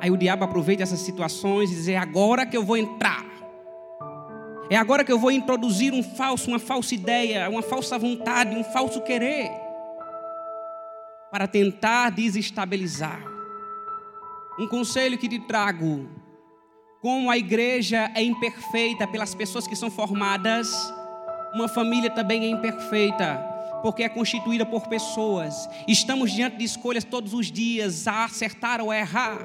Aí 0.00 0.10
o 0.10 0.16
diabo 0.16 0.44
aproveita 0.44 0.82
essas 0.82 1.00
situações 1.00 1.70
e 1.70 1.74
diz: 1.74 1.88
é 1.88 1.98
agora 1.98 2.46
que 2.46 2.56
eu 2.56 2.64
vou 2.64 2.78
entrar. 2.78 3.22
É 4.70 4.76
agora 4.78 5.04
que 5.04 5.12
eu 5.12 5.18
vou 5.18 5.30
introduzir 5.30 5.92
um 5.92 6.02
falso, 6.02 6.48
uma 6.48 6.58
falsa 6.58 6.94
ideia, 6.94 7.50
uma 7.50 7.60
falsa 7.60 7.98
vontade, 7.98 8.56
um 8.56 8.64
falso 8.64 9.02
querer, 9.02 9.50
para 11.30 11.46
tentar 11.46 12.08
desestabilizar. 12.08 13.33
Um 14.58 14.68
conselho 14.68 15.18
que 15.18 15.28
te 15.28 15.38
trago: 15.40 16.08
como 17.00 17.30
a 17.30 17.36
igreja 17.36 18.10
é 18.14 18.22
imperfeita 18.22 19.06
pelas 19.06 19.34
pessoas 19.34 19.66
que 19.66 19.74
são 19.74 19.90
formadas, 19.90 20.72
uma 21.54 21.68
família 21.68 22.10
também 22.10 22.44
é 22.44 22.48
imperfeita, 22.48 23.36
porque 23.82 24.02
é 24.02 24.08
constituída 24.08 24.64
por 24.64 24.86
pessoas. 24.86 25.68
Estamos 25.88 26.32
diante 26.32 26.56
de 26.56 26.64
escolhas 26.64 27.04
todos 27.04 27.34
os 27.34 27.50
dias, 27.50 28.06
a 28.06 28.24
acertar 28.24 28.80
ou 28.80 28.90
a 28.90 28.96
errar. 28.96 29.38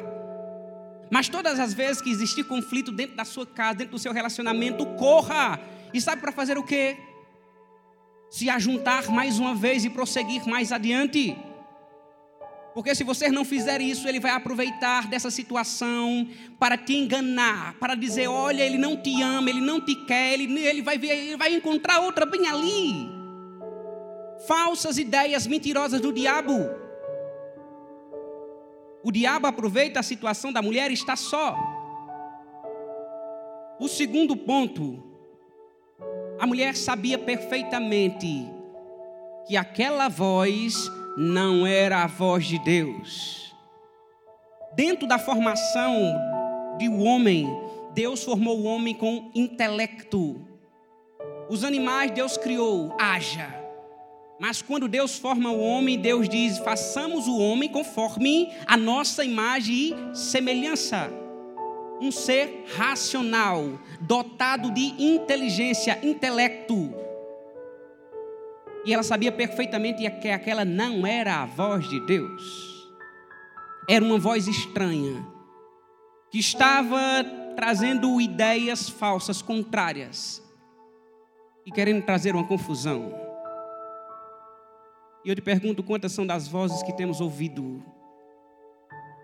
Mas 1.12 1.28
todas 1.28 1.60
as 1.60 1.74
vezes 1.74 2.02
que 2.02 2.12
existir 2.12 2.44
conflito 2.44 2.92
dentro 2.92 3.16
da 3.16 3.26
sua 3.26 3.46
casa, 3.46 3.80
dentro 3.80 3.94
do 3.94 4.00
seu 4.00 4.14
relacionamento, 4.14 4.86
corra. 4.86 5.60
E 5.92 6.00
sabe 6.00 6.22
para 6.22 6.32
fazer 6.32 6.56
o 6.56 6.64
quê? 6.64 6.98
Se 8.30 8.48
ajuntar 8.48 9.10
mais 9.10 9.40
uma 9.40 9.56
vez 9.56 9.84
e 9.84 9.90
prosseguir 9.90 10.48
mais 10.48 10.72
adiante. 10.72 11.36
Porque 12.80 12.96
se 12.96 13.04
você 13.04 13.28
não 13.28 13.44
fizer 13.44 13.82
isso, 13.82 14.08
ele 14.08 14.22
vai 14.22 14.32
aproveitar 14.32 15.10
dessa 15.10 15.30
situação 15.30 16.26
para 16.58 16.78
te 16.78 16.96
enganar, 16.96 17.78
para 17.78 17.94
dizer: 17.94 18.30
olha, 18.30 18.64
ele 18.64 18.78
não 18.78 18.96
te 18.96 19.22
ama, 19.22 19.50
ele 19.50 19.60
não 19.60 19.82
te 19.82 19.94
quer, 20.06 20.32
ele, 20.32 20.58
ele, 20.66 20.82
vai, 20.82 20.98
ver, 20.98 21.10
ele 21.10 21.36
vai 21.36 21.54
encontrar 21.54 22.00
outra 22.00 22.26
bem 22.26 22.48
ali. 22.48 23.10
Falsas 24.48 24.98
ideias 24.98 25.46
mentirosas 25.46 26.00
do 26.00 26.14
diabo. 26.14 26.54
O 29.04 29.12
diabo 29.12 29.46
aproveita 29.46 30.00
a 30.00 30.04
situação 30.04 30.54
da 30.54 30.62
mulher 30.62 30.90
e 30.90 30.94
está 30.94 31.18
só. 31.18 31.58
O 33.78 33.90
segundo 33.90 34.38
ponto, 34.38 35.04
a 36.40 36.48
mulher 36.48 36.78
sabia 36.78 37.18
perfeitamente 37.18 38.50
que 39.46 39.58
aquela 39.58 40.08
voz 40.08 40.90
não 41.22 41.68
era 41.68 42.02
a 42.02 42.08
voz 42.08 42.46
de 42.46 42.58
Deus. 42.60 43.54
Dentro 44.74 45.06
da 45.06 45.20
formação 45.20 46.16
de 46.78 46.88
um 46.88 47.06
homem, 47.06 47.46
Deus 47.94 48.24
formou 48.24 48.58
o 48.58 48.64
homem 48.64 48.94
com 48.94 49.30
intelecto. 49.36 50.48
Os 51.50 51.66
animais 51.66 52.12
Deus 52.12 52.38
criou, 52.38 52.96
haja. 52.98 53.54
Mas 54.40 54.62
quando 54.62 54.88
Deus 54.88 55.20
forma 55.20 55.52
o 55.52 55.60
homem, 55.60 56.00
Deus 56.00 56.30
diz: 56.30 56.58
façamos 56.60 57.28
o 57.28 57.38
homem 57.38 57.68
conforme 57.68 58.50
a 58.66 58.78
nossa 58.78 59.26
imagem 59.26 59.76
e 59.76 60.18
semelhança. 60.18 61.12
Um 62.00 62.14
ser 62.14 62.64
racional, 62.78 63.78
dotado 64.00 64.72
de 64.72 65.04
inteligência, 65.04 66.00
intelecto. 66.02 67.09
E 68.90 68.94
ela 68.94 69.04
sabia 69.04 69.32
perfeitamente 69.32 70.10
que 70.20 70.30
aquela 70.30 70.66
não 70.66 71.06
era 71.06 71.44
a 71.44 71.46
voz 71.46 71.88
de 71.88 72.00
Deus. 72.08 72.90
Era 73.88 74.04
uma 74.04 74.18
voz 74.18 74.48
estranha, 74.48 75.24
que 76.32 76.40
estava 76.40 76.98
trazendo 77.56 78.20
ideias 78.20 78.90
falsas, 78.90 79.44
contrárias, 79.44 80.44
e 81.68 81.72
querendo 81.72 82.04
trazer 82.04 82.34
uma 82.34 82.48
confusão. 82.48 83.14
E 85.24 85.30
eu 85.30 85.36
te 85.36 85.42
pergunto: 85.44 85.84
quantas 85.84 86.12
são 86.12 86.26
das 86.26 86.48
vozes 86.48 86.82
que 86.82 86.92
temos 86.92 87.22
ouvido? 87.22 87.84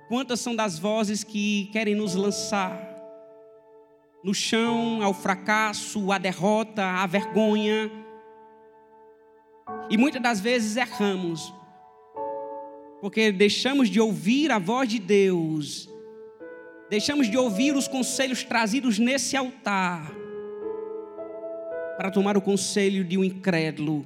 Quantas 0.07 0.41
são 0.41 0.55
das 0.55 0.77
vozes 0.77 1.23
que 1.23 1.71
querem 1.73 1.95
nos 1.95 2.13
lançar 2.13 2.79
no 4.23 4.31
chão, 4.31 5.01
ao 5.01 5.11
fracasso, 5.11 6.11
à 6.11 6.19
derrota, 6.19 6.85
à 6.85 7.07
vergonha? 7.07 8.04
E 9.89 9.97
muitas 9.97 10.21
das 10.21 10.39
vezes 10.39 10.77
erramos, 10.77 11.53
porque 13.01 13.31
deixamos 13.31 13.89
de 13.89 13.99
ouvir 13.99 14.51
a 14.51 14.57
voz 14.57 14.89
de 14.89 14.99
Deus, 14.99 15.89
deixamos 16.89 17.29
de 17.29 17.37
ouvir 17.37 17.75
os 17.75 17.87
conselhos 17.87 18.43
trazidos 18.43 18.97
nesse 18.97 19.37
altar, 19.37 20.11
para 21.97 22.09
tomar 22.11 22.35
o 22.35 22.41
conselho 22.41 23.03
de 23.03 23.17
um 23.17 23.23
incrédulo, 23.23 24.05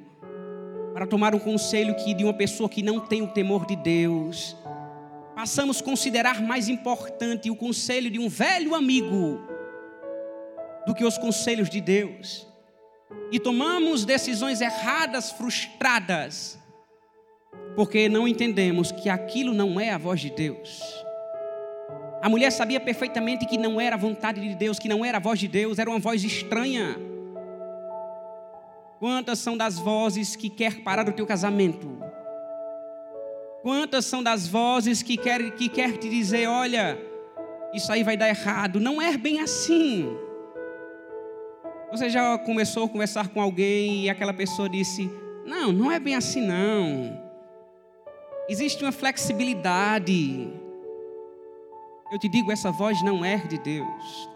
para 0.93 1.07
tomar 1.07 1.33
o 1.33 1.39
conselho 1.39 1.95
que, 1.95 2.13
de 2.13 2.23
uma 2.23 2.33
pessoa 2.33 2.69
que 2.69 2.83
não 2.83 2.99
tem 2.99 3.21
o 3.21 3.27
temor 3.27 3.65
de 3.65 3.75
Deus. 3.75 4.55
Passamos 5.33 5.79
a 5.79 5.83
considerar 5.83 6.41
mais 6.41 6.67
importante 6.67 7.49
o 7.49 7.55
conselho 7.55 8.11
de 8.11 8.19
um 8.19 8.27
velho 8.27 8.75
amigo 8.75 9.39
do 10.85 10.93
que 10.93 11.05
os 11.05 11.17
conselhos 11.17 11.69
de 11.69 11.79
Deus 11.79 12.48
e 13.31 13.39
tomamos 13.39 14.05
decisões 14.05 14.61
erradas, 14.61 15.31
frustradas, 15.31 16.59
porque 17.75 18.09
não 18.09 18.27
entendemos 18.27 18.91
que 18.91 19.09
aquilo 19.09 19.53
não 19.53 19.79
é 19.79 19.91
a 19.91 19.97
voz 19.97 20.19
de 20.19 20.29
Deus. 20.29 20.81
A 22.21 22.27
mulher 22.27 22.51
sabia 22.51 22.79
perfeitamente 22.79 23.45
que 23.45 23.57
não 23.57 23.79
era 23.79 23.95
a 23.95 23.99
vontade 23.99 24.41
de 24.41 24.53
Deus, 24.55 24.77
que 24.77 24.89
não 24.89 25.05
era 25.05 25.17
a 25.17 25.21
voz 25.21 25.39
de 25.39 25.47
Deus, 25.47 25.79
era 25.79 25.89
uma 25.89 25.99
voz 25.99 26.23
estranha. 26.23 26.97
Quantas 28.99 29.39
são 29.39 29.55
das 29.55 29.79
vozes 29.79 30.35
que 30.35 30.49
quer 30.49 30.81
parar 30.83 31.07
o 31.07 31.13
teu 31.13 31.25
casamento? 31.25 31.97
Quantas 33.61 34.05
são 34.05 34.21
das 34.21 34.47
vozes 34.47 35.01
que 35.01 35.15
quer, 35.15 35.51
que 35.51 35.69
quer 35.69 35.97
te 35.97 36.09
dizer, 36.09 36.47
olha, 36.47 36.97
isso 37.73 37.91
aí 37.91 38.03
vai 38.03 38.17
dar 38.17 38.27
errado? 38.27 38.79
Não 38.79 39.01
é 39.01 39.17
bem 39.17 39.39
assim. 39.39 40.09
Você 41.91 42.07
já 42.07 42.37
começou 42.37 42.85
a 42.85 42.89
conversar 42.89 43.29
com 43.29 43.41
alguém 43.41 44.03
e 44.03 44.09
aquela 44.09 44.33
pessoa 44.33 44.69
disse, 44.69 45.09
não, 45.43 45.71
não 45.71 45.91
é 45.91 45.99
bem 45.99 46.13
assim 46.13 46.41
não. 46.41 47.19
Existe 48.47 48.83
uma 48.83 48.91
flexibilidade. 48.91 50.47
Eu 52.11 52.19
te 52.19 52.29
digo, 52.29 52.51
essa 52.51 52.71
voz 52.71 53.01
não 53.01 53.25
é 53.25 53.37
de 53.37 53.57
Deus. 53.57 54.29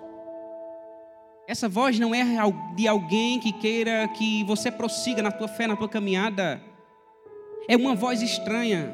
Essa 1.48 1.70
voz 1.70 2.00
não 2.00 2.16
é 2.16 2.24
de 2.76 2.88
alguém 2.88 3.40
que 3.40 3.52
queira 3.52 4.08
que 4.08 4.44
você 4.46 4.72
prossiga 4.72 5.22
na 5.22 5.32
tua 5.32 5.48
fé, 5.48 5.68
na 5.68 5.76
tua 5.76 5.90
caminhada. 5.90 6.60
É 7.68 7.78
uma 7.78 7.94
voz 7.94 8.22
estranha. 8.22 8.94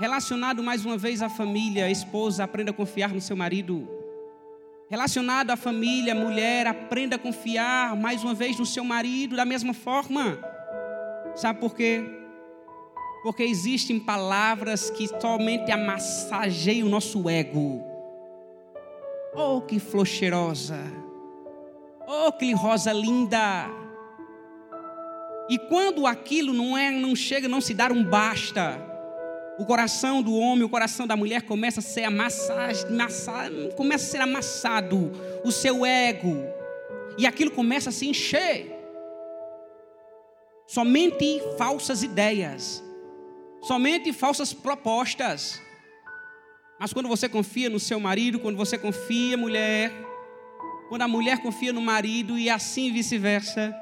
Relacionado 0.00 0.62
mais 0.62 0.84
uma 0.84 0.98
vez 0.98 1.22
à 1.22 1.28
família, 1.28 1.90
esposa, 1.90 2.44
aprenda 2.44 2.70
a 2.70 2.74
confiar 2.74 3.14
no 3.14 3.20
seu 3.20 3.36
marido. 3.36 3.95
Relacionado 4.88 5.50
à 5.50 5.56
família, 5.56 6.14
mulher, 6.14 6.66
aprenda 6.68 7.16
a 7.16 7.18
confiar 7.18 7.96
mais 7.96 8.22
uma 8.22 8.34
vez 8.34 8.56
no 8.56 8.64
seu 8.64 8.84
marido 8.84 9.34
da 9.34 9.44
mesma 9.44 9.74
forma. 9.74 10.38
Sabe 11.34 11.58
por 11.58 11.74
quê? 11.74 12.04
Porque 13.24 13.42
existem 13.42 13.98
palavras 13.98 14.88
que 14.88 15.08
somente 15.20 15.72
amassageiam 15.72 16.86
o 16.86 16.90
nosso 16.90 17.28
ego. 17.28 17.84
Oh, 19.34 19.60
que 19.60 19.80
flor 19.80 20.06
cheirosa! 20.06 20.78
Oh, 22.06 22.30
que 22.30 22.52
rosa 22.52 22.92
linda! 22.92 23.68
E 25.50 25.58
quando 25.58 26.06
aquilo 26.06 26.52
não 26.52 26.78
é, 26.78 26.92
não 26.92 27.16
chega, 27.16 27.48
não 27.48 27.60
se 27.60 27.74
dar 27.74 27.90
um 27.90 28.04
basta 28.04 28.95
o 29.58 29.64
coração 29.64 30.22
do 30.22 30.34
homem, 30.34 30.64
o 30.64 30.68
coração 30.68 31.06
da 31.06 31.16
mulher 31.16 31.42
começa 31.42 31.80
a 31.80 31.82
ser 31.82 32.04
amassado, 32.04 33.70
começa 33.74 34.04
a 34.04 34.10
ser 34.10 34.20
amassado, 34.20 35.12
o 35.44 35.50
seu 35.50 35.84
ego, 35.86 36.44
e 37.16 37.26
aquilo 37.26 37.50
começa 37.50 37.88
a 37.88 37.92
se 37.92 38.06
encher. 38.06 38.74
Somente 40.66 41.40
falsas 41.56 42.02
ideias, 42.02 42.82
somente 43.62 44.12
falsas 44.12 44.52
propostas. 44.52 45.62
Mas 46.78 46.92
quando 46.92 47.08
você 47.08 47.28
confia 47.28 47.70
no 47.70 47.80
seu 47.80 47.98
marido, 47.98 48.38
quando 48.38 48.56
você 48.56 48.76
confia 48.76 49.36
mulher, 49.36 49.90
quando 50.90 51.02
a 51.02 51.08
mulher 51.08 51.38
confia 51.40 51.72
no 51.72 51.80
marido 51.80 52.38
e 52.38 52.50
assim 52.50 52.92
vice-versa, 52.92 53.74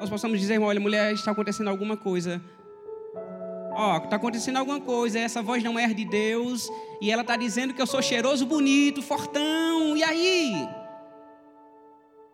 nós 0.00 0.10
possamos 0.10 0.40
dizer, 0.40 0.58
olha, 0.58 0.80
mulher, 0.80 1.12
está 1.12 1.30
acontecendo 1.30 1.68
alguma 1.68 1.96
coisa 1.96 2.42
Ó, 3.82 3.96
está 3.96 4.16
acontecendo 4.16 4.58
alguma 4.58 4.78
coisa, 4.78 5.18
essa 5.18 5.40
voz 5.40 5.64
não 5.64 5.78
é 5.78 5.86
de 5.86 6.04
Deus, 6.04 6.70
e 7.00 7.10
ela 7.10 7.22
está 7.22 7.34
dizendo 7.34 7.72
que 7.72 7.80
eu 7.80 7.86
sou 7.86 8.02
cheiroso, 8.02 8.44
bonito, 8.44 9.00
fortão, 9.00 9.96
e 9.96 10.04
aí? 10.04 10.68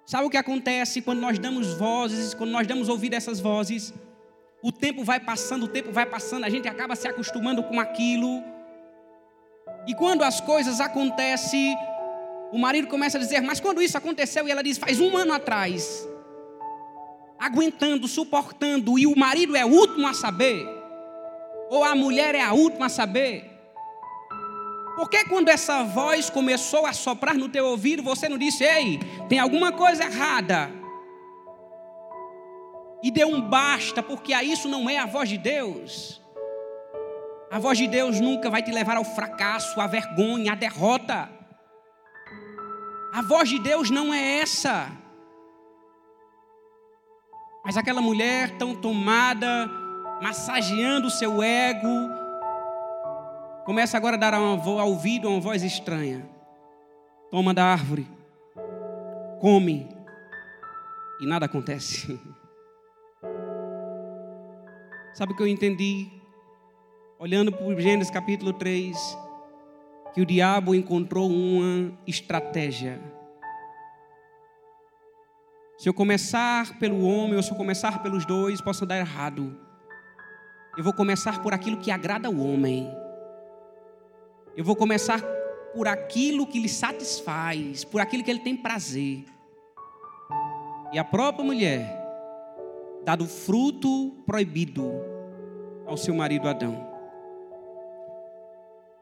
Sabe 0.05 0.27
o 0.27 0.31
que 0.31 0.37
acontece 0.37 1.01
quando 1.01 1.21
nós 1.21 1.39
damos 1.39 1.75
vozes, 1.75 2.35
quando 2.35 2.51
nós 2.51 2.67
damos 2.67 2.89
ouvido 2.89 3.15
a 3.15 3.19
essas 3.19 3.39
vozes? 3.39 3.95
O 4.61 4.73
tempo 4.73 5.05
vai 5.05 5.21
passando, 5.21 5.67
o 5.67 5.69
tempo 5.69 5.93
vai 5.93 6.05
passando, 6.05 6.43
a 6.43 6.51
gente 6.51 6.67
acaba 6.67 6.97
se 6.97 7.07
acostumando 7.07 7.63
com 7.63 7.79
aquilo. 7.79 8.43
E 9.87 9.95
quando 9.95 10.25
as 10.25 10.41
coisas 10.41 10.81
acontecem, 10.81 11.77
o 12.51 12.59
marido 12.59 12.89
começa 12.89 13.19
a 13.19 13.21
dizer: 13.21 13.41
Mas 13.41 13.61
quando 13.61 13.81
isso 13.81 13.97
aconteceu? 13.97 14.49
E 14.49 14.51
ela 14.51 14.65
diz: 14.65 14.79
Faz 14.79 14.99
um 14.99 15.17
ano 15.17 15.33
atrás. 15.33 16.09
Aguentando, 17.39 18.09
suportando, 18.09 18.99
e 18.99 19.07
o 19.07 19.17
marido 19.17 19.55
é 19.55 19.65
o 19.65 19.69
último 19.69 20.09
a 20.09 20.13
saber. 20.13 20.76
Ou 21.69 21.85
a 21.85 21.95
mulher 21.95 22.35
é 22.35 22.43
a 22.43 22.53
última 22.53 22.87
a 22.87 22.89
saber? 22.89 23.57
Porque 24.97 25.25
quando 25.25 25.49
essa 25.49 25.83
voz 25.85 26.31
começou 26.31 26.87
a 26.87 26.93
soprar 26.93 27.35
no 27.35 27.49
teu 27.49 27.67
ouvido, 27.67 28.03
você 28.03 28.29
não 28.29 28.39
disse, 28.39 28.65
ei, 28.65 28.99
tem 29.29 29.39
alguma 29.39 29.71
coisa 29.71 30.05
errada? 30.05 30.71
E 33.03 33.11
deu 33.11 33.29
um 33.29 33.41
basta, 33.41 34.03
porque 34.03 34.33
a 34.33 34.43
isso 34.43 34.69
não 34.69 34.89
é 34.89 34.97
a 34.97 35.05
voz 35.05 35.29
de 35.29 35.37
Deus. 35.37 36.23
A 37.51 37.59
voz 37.59 37.77
de 37.77 37.87
Deus 37.87 38.19
nunca 38.21 38.49
vai 38.49 38.63
te 38.63 38.71
levar 38.73 38.97
ao 38.97 39.05
fracasso, 39.05 39.81
à 39.81 39.87
vergonha, 39.87 40.53
à 40.53 40.55
derrota. 40.55 41.29
A 43.13 43.23
voz 43.23 43.49
de 43.49 43.59
Deus 43.59 43.91
não 43.91 44.13
é 44.13 44.39
essa. 44.41 44.91
Mas 47.65 47.77
aquela 47.77 48.01
mulher 48.01 48.57
tão 48.57 48.75
tomada 48.75 49.71
massageando 50.21 51.09
o 51.09 51.11
seu 51.11 51.43
ego. 51.43 51.89
Começa 53.65 53.97
agora 53.97 54.17
a 54.17 54.19
dar 54.19 54.35
ao 54.35 54.89
ouvido 54.89 55.29
uma 55.29 55.41
voz 55.41 55.63
estranha. 55.63 56.29
Toma 57.31 57.53
da 57.53 57.65
árvore, 57.65 58.07
come, 59.41 59.89
e 61.21 61.27
nada 61.27 61.47
acontece. 61.47 62.19
Sabe 65.15 65.33
o 65.33 65.37
que 65.37 65.43
eu 65.43 65.49
entendi? 65.49 66.09
Olhando 67.19 67.51
para 67.51 67.65
o 67.65 67.81
Gênesis 67.81 68.11
capítulo 68.11 68.53
3, 68.53 68.97
que 70.15 70.21
o 70.21 70.27
diabo 70.27 70.75
encontrou 70.75 71.29
uma 71.29 71.93
estratégia. 72.07 73.01
Se 75.79 75.89
eu 75.89 75.95
começar 75.95 76.79
pelo 76.79 77.03
homem 77.05 77.37
ou 77.37 77.43
se 77.43 77.51
eu 77.51 77.57
começar 77.57 78.03
pelos 78.03 78.25
dois, 78.25 78.61
posso 78.61 78.87
dar 78.87 78.99
errado. 78.99 79.66
Eu 80.77 80.85
vou 80.85 80.93
começar 80.93 81.43
por 81.43 81.55
aquilo 81.55 81.79
que 81.79 81.91
agrada 81.91 82.29
o 82.29 82.39
homem. 82.39 82.87
Eu 84.55 84.63
vou 84.63 84.77
começar 84.77 85.23
por 85.75 85.89
aquilo 85.89 86.47
que 86.47 86.61
lhe 86.61 86.69
satisfaz, 86.69 87.83
por 87.83 88.01
aquilo 88.01 88.23
que 88.23 88.31
ele 88.31 88.41
tem 88.41 88.55
prazer. 88.55 89.25
E 90.93 90.99
a 90.99 91.05
própria 91.05 91.45
mulher, 91.45 92.07
dado 93.05 93.25
o 93.25 93.29
fruto 93.29 94.13
proibido 94.27 94.93
ao 95.87 95.97
seu 95.97 96.15
marido 96.15 96.47
Adão. 96.47 96.87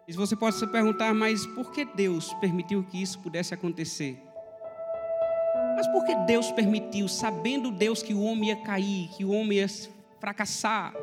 E 0.07 0.13
você 0.13 0.37
pode 0.37 0.57
se 0.57 0.67
perguntar, 0.69 1.13
mas 1.13 1.45
por 1.45 1.73
que 1.73 1.85
Deus 1.85 2.33
permitiu 2.35 2.85
que 2.85 3.03
isso 3.03 3.19
pudesse 3.19 3.53
acontecer? 3.53 4.23
Mas 5.75 5.89
por 5.89 6.05
que 6.05 6.15
Deus 6.27 6.53
permitiu, 6.53 7.09
sabendo 7.09 7.73
Deus 7.73 8.01
que 8.01 8.15
o 8.15 8.23
homem 8.23 8.51
ia 8.51 8.57
cair, 8.63 9.09
que 9.09 9.25
o 9.25 9.33
homem 9.33 9.59
ia 9.59 9.67
fracassar? 10.21 10.95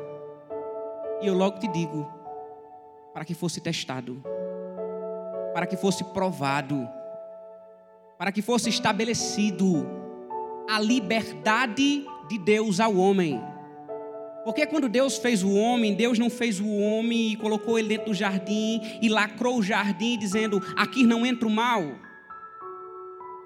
E 1.22 1.26
eu 1.26 1.34
logo 1.34 1.58
te 1.58 1.68
digo: 1.68 2.10
para 3.14 3.24
que 3.24 3.34
fosse 3.34 3.60
testado, 3.60 4.22
para 5.54 5.66
que 5.66 5.76
fosse 5.76 6.02
provado, 6.04 6.88
para 8.18 8.32
que 8.32 8.42
fosse 8.42 8.68
estabelecido 8.68 9.86
a 10.68 10.80
liberdade 10.80 12.04
de 12.28 12.38
Deus 12.38 12.80
ao 12.80 12.96
homem. 12.96 13.40
Porque 14.44 14.66
quando 14.66 14.88
Deus 14.88 15.18
fez 15.18 15.44
o 15.44 15.54
homem, 15.54 15.94
Deus 15.94 16.18
não 16.18 16.28
fez 16.28 16.58
o 16.58 16.68
homem 16.68 17.32
e 17.32 17.36
colocou 17.36 17.78
ele 17.78 17.88
dentro 17.88 18.06
do 18.06 18.14
jardim 18.14 18.80
e 19.00 19.08
lacrou 19.08 19.58
o 19.58 19.62
jardim 19.62 20.18
dizendo: 20.18 20.60
aqui 20.76 21.06
não 21.06 21.24
entra 21.24 21.46
o 21.46 21.50
mal. 21.50 21.82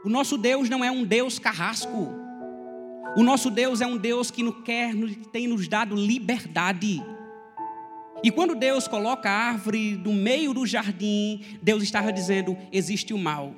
O 0.05 0.09
nosso 0.09 0.39
Deus 0.39 0.71
não 0.71 0.85
é 0.85 0.91
um 0.91 1.05
Deus 1.05 1.39
carrasco. 1.39 2.15
O 3.17 3.23
nosso 3.23 3.51
Deus 3.51 3.81
é 3.81 3.87
um 3.87 3.97
Deus 3.97 4.31
que 4.31 4.43
nos 4.43 4.63
quer, 4.63 4.95
tem 5.33 5.49
nos 5.49 5.67
dado 5.69 5.97
liberdade. 5.97 7.03
E 8.23 8.31
quando 8.31 8.55
Deus 8.55 8.89
coloca 8.89 9.29
a 9.29 9.49
árvore 9.51 9.97
no 9.97 10.13
meio 10.13 10.55
do 10.55 10.67
jardim, 10.67 11.59
Deus 11.63 11.83
estava 11.83 12.13
dizendo: 12.13 12.57
existe 12.73 13.13
o 13.13 13.19
mal. 13.19 13.55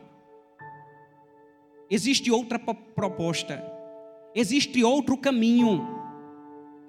Existe 1.90 2.30
outra 2.30 2.58
proposta. 2.58 3.64
Existe 4.34 4.84
outro 4.84 5.16
caminho. 5.16 5.86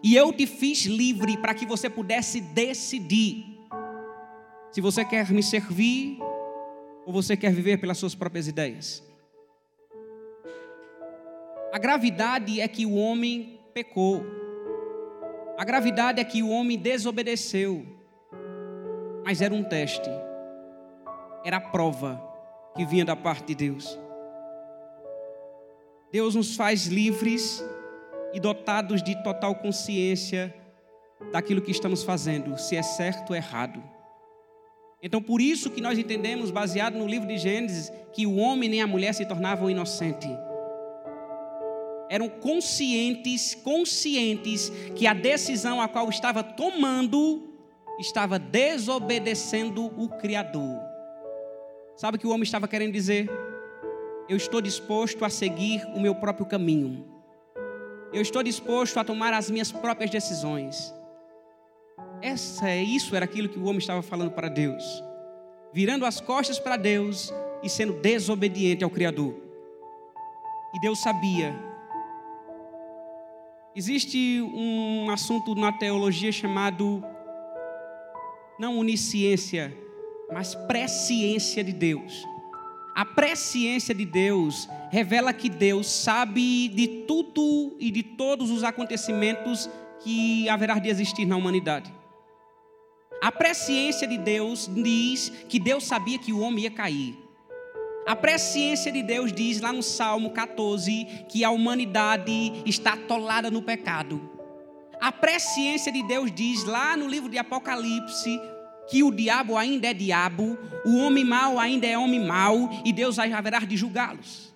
E 0.03 0.15
eu 0.15 0.31
te 0.31 0.45
fiz 0.45 0.85
livre 0.85 1.37
para 1.37 1.53
que 1.53 1.65
você 1.65 1.89
pudesse 1.89 2.39
decidir 2.39 3.45
se 4.71 4.81
você 4.81 5.03
quer 5.03 5.29
me 5.31 5.43
servir 5.43 6.19
ou 7.05 7.11
você 7.11 7.35
quer 7.35 7.51
viver 7.51 7.77
pelas 7.79 7.97
suas 7.97 8.15
próprias 8.15 8.47
ideias. 8.47 9.03
A 11.71 11.77
gravidade 11.77 12.59
é 12.59 12.67
que 12.67 12.85
o 12.85 12.95
homem 12.95 13.59
pecou. 13.73 14.23
A 15.59 15.65
gravidade 15.65 16.21
é 16.21 16.23
que 16.23 16.41
o 16.41 16.51
homem 16.51 16.77
desobedeceu, 16.77 17.85
mas 19.25 19.41
era 19.41 19.53
um 19.53 19.61
teste, 19.61 20.09
era 21.43 21.57
a 21.57 21.59
prova 21.59 22.17
que 22.77 22.85
vinha 22.85 23.03
da 23.03 23.13
parte 23.13 23.47
de 23.47 23.55
Deus. 23.55 23.99
Deus 26.13 26.33
nos 26.33 26.55
faz 26.55 26.85
livres 26.85 27.61
e 28.33 28.39
dotados 28.39 29.03
de 29.03 29.21
total 29.21 29.53
consciência 29.53 30.55
daquilo 31.29 31.61
que 31.61 31.71
estamos 31.71 32.03
fazendo, 32.03 32.57
se 32.57 32.77
é 32.77 32.81
certo 32.81 33.31
ou 33.31 33.35
errado. 33.35 33.83
Então, 35.03 35.21
por 35.21 35.41
isso 35.41 35.69
que 35.69 35.81
nós 35.81 35.99
entendemos, 35.99 36.51
baseado 36.51 36.97
no 36.97 37.05
livro 37.05 37.27
de 37.27 37.37
Gênesis, 37.37 37.91
que 38.13 38.25
o 38.25 38.37
homem 38.37 38.69
nem 38.69 38.81
a 38.81 38.87
mulher 38.87 39.13
se 39.13 39.25
tornavam 39.25 39.69
inocentes. 39.69 40.31
Eram 42.09 42.27
conscientes, 42.27 43.53
conscientes 43.53 44.71
que 44.95 45.05
a 45.05 45.13
decisão 45.13 45.79
a 45.79 45.87
qual 45.87 46.09
estava 46.09 46.43
tomando 46.43 47.47
estava 47.99 48.39
desobedecendo 48.39 49.85
o 49.85 50.09
Criador. 50.17 50.79
Sabe 51.95 52.17
o 52.17 52.19
que 52.19 52.25
o 52.25 52.31
homem 52.31 52.43
estava 52.43 52.67
querendo 52.67 52.93
dizer? 52.93 53.29
Eu 54.27 54.37
estou 54.37 54.61
disposto 54.61 55.23
a 55.25 55.29
seguir 55.29 55.83
o 55.93 55.99
meu 55.99 56.15
próprio 56.15 56.45
caminho. 56.45 57.05
Eu 58.11 58.21
estou 58.21 58.41
disposto 58.41 58.97
a 58.97 59.03
tomar 59.03 59.33
as 59.33 59.51
minhas 59.51 59.71
próprias 59.71 60.09
decisões. 60.09 60.93
Essa 62.21 62.69
é 62.69 62.81
isso 62.81 63.15
era 63.15 63.25
aquilo 63.25 63.49
que 63.49 63.59
o 63.59 63.63
homem 63.63 63.77
estava 63.77 64.01
falando 64.01 64.31
para 64.31 64.49
Deus, 64.49 65.03
virando 65.73 66.05
as 66.05 66.19
costas 66.19 66.57
para 66.57 66.75
Deus 66.75 67.33
e 67.61 67.69
sendo 67.69 67.93
desobediente 67.93 68.83
ao 68.83 68.89
Criador. 68.89 69.35
E 70.75 70.79
Deus 70.79 70.99
sabia. 71.01 71.68
Existe 73.75 74.41
um 74.41 75.11
assunto 75.11 75.53
na 75.53 75.71
teologia 75.71 76.31
chamado 76.31 77.03
não 78.59 78.79
onisciência, 78.79 79.77
mas 80.33 80.55
presciência 80.55 81.63
de 81.63 81.71
Deus. 81.71 82.25
A 82.95 83.05
presciência 83.05 83.93
de 83.93 84.05
Deus 84.05 84.67
revela 84.89 85.31
que 85.31 85.47
Deus 85.49 85.87
sabe 85.87 86.67
de 86.69 87.05
tudo 87.07 87.77
e 87.79 87.91
de 87.91 88.01
todos 88.01 88.49
os 88.49 88.63
acontecimentos 88.63 89.69
que 90.03 90.49
haverá 90.49 90.79
de 90.79 90.89
existir 90.89 91.25
na 91.25 91.37
humanidade. 91.37 91.93
A 93.21 93.31
presciência 93.31 94.07
de 94.07 94.17
Deus 94.17 94.69
diz 94.73 95.29
que 95.47 95.59
Deus 95.59 95.83
sabia 95.83 96.17
que 96.17 96.33
o 96.33 96.39
homem 96.39 96.63
ia 96.63 96.71
cair. 96.71 97.28
A 98.09 98.15
presciência 98.15 98.91
de 98.91 99.03
Deus 99.03 99.31
diz 99.31 99.61
lá 99.61 99.71
no 99.71 99.83
Salmo 99.83 100.31
14 100.31 101.05
que 101.27 101.43
a 101.43 101.51
humanidade 101.51 102.63
está 102.65 102.93
atolada 102.93 103.51
no 103.51 103.61
pecado. 103.61 104.19
A 104.99 105.11
presciência 105.11 105.91
de 105.91 106.01
Deus 106.01 106.31
diz 106.31 106.63
lá 106.63 106.97
no 106.97 107.07
livro 107.07 107.29
de 107.29 107.37
Apocalipse 107.37 108.41
que 108.89 109.03
o 109.03 109.11
diabo 109.11 109.55
ainda 109.55 109.89
é 109.89 109.93
diabo, 109.93 110.57
o 110.83 110.97
homem 110.97 111.23
mau 111.23 111.59
ainda 111.59 111.85
é 111.85 111.95
homem 111.95 112.19
mau 112.19 112.71
e 112.83 112.91
Deus 112.91 113.19
haverá 113.19 113.59
de 113.59 113.77
julgá-los. 113.77 114.51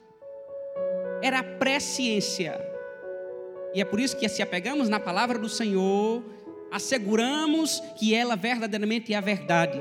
Era 1.22 1.42
a 1.42 1.44
presciência. 1.44 2.60
E 3.76 3.82
é 3.82 3.86
por 3.86 4.00
isso 4.00 4.18
que 4.18 4.28
se 4.28 4.42
apegamos 4.42 4.90
na 4.90 5.00
palavra 5.00 5.38
do 5.38 5.48
Senhor, 5.48 6.24
asseguramos 6.72 7.80
que 8.00 8.16
ela 8.16 8.36
verdadeiramente 8.36 9.14
é 9.14 9.16
a 9.16 9.22
verdade, 9.22 9.80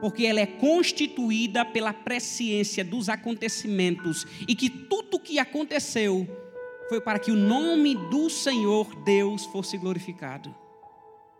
porque 0.00 0.24
ela 0.26 0.40
é 0.40 0.46
constituída 0.46 1.64
pela 1.64 1.92
presciência 1.92 2.84
dos 2.84 3.08
acontecimentos 3.08 4.26
e 4.46 4.54
que 4.54 4.68
tudo 4.68 5.16
o 5.16 5.20
que 5.20 5.38
aconteceu 5.38 6.26
foi 6.88 7.00
para 7.00 7.18
que 7.18 7.30
o 7.30 7.36
nome 7.36 7.94
do 7.94 8.30
Senhor 8.30 8.94
Deus 9.04 9.44
fosse 9.46 9.76
glorificado. 9.76 10.54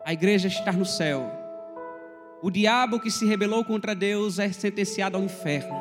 A 0.05 0.13
igreja 0.13 0.47
está 0.47 0.71
no 0.71 0.85
céu. 0.85 1.31
O 2.41 2.49
diabo 2.49 2.99
que 2.99 3.11
se 3.11 3.25
rebelou 3.25 3.65
contra 3.65 3.93
Deus 3.95 4.39
é 4.39 4.51
sentenciado 4.51 5.17
ao 5.17 5.23
inferno. 5.23 5.75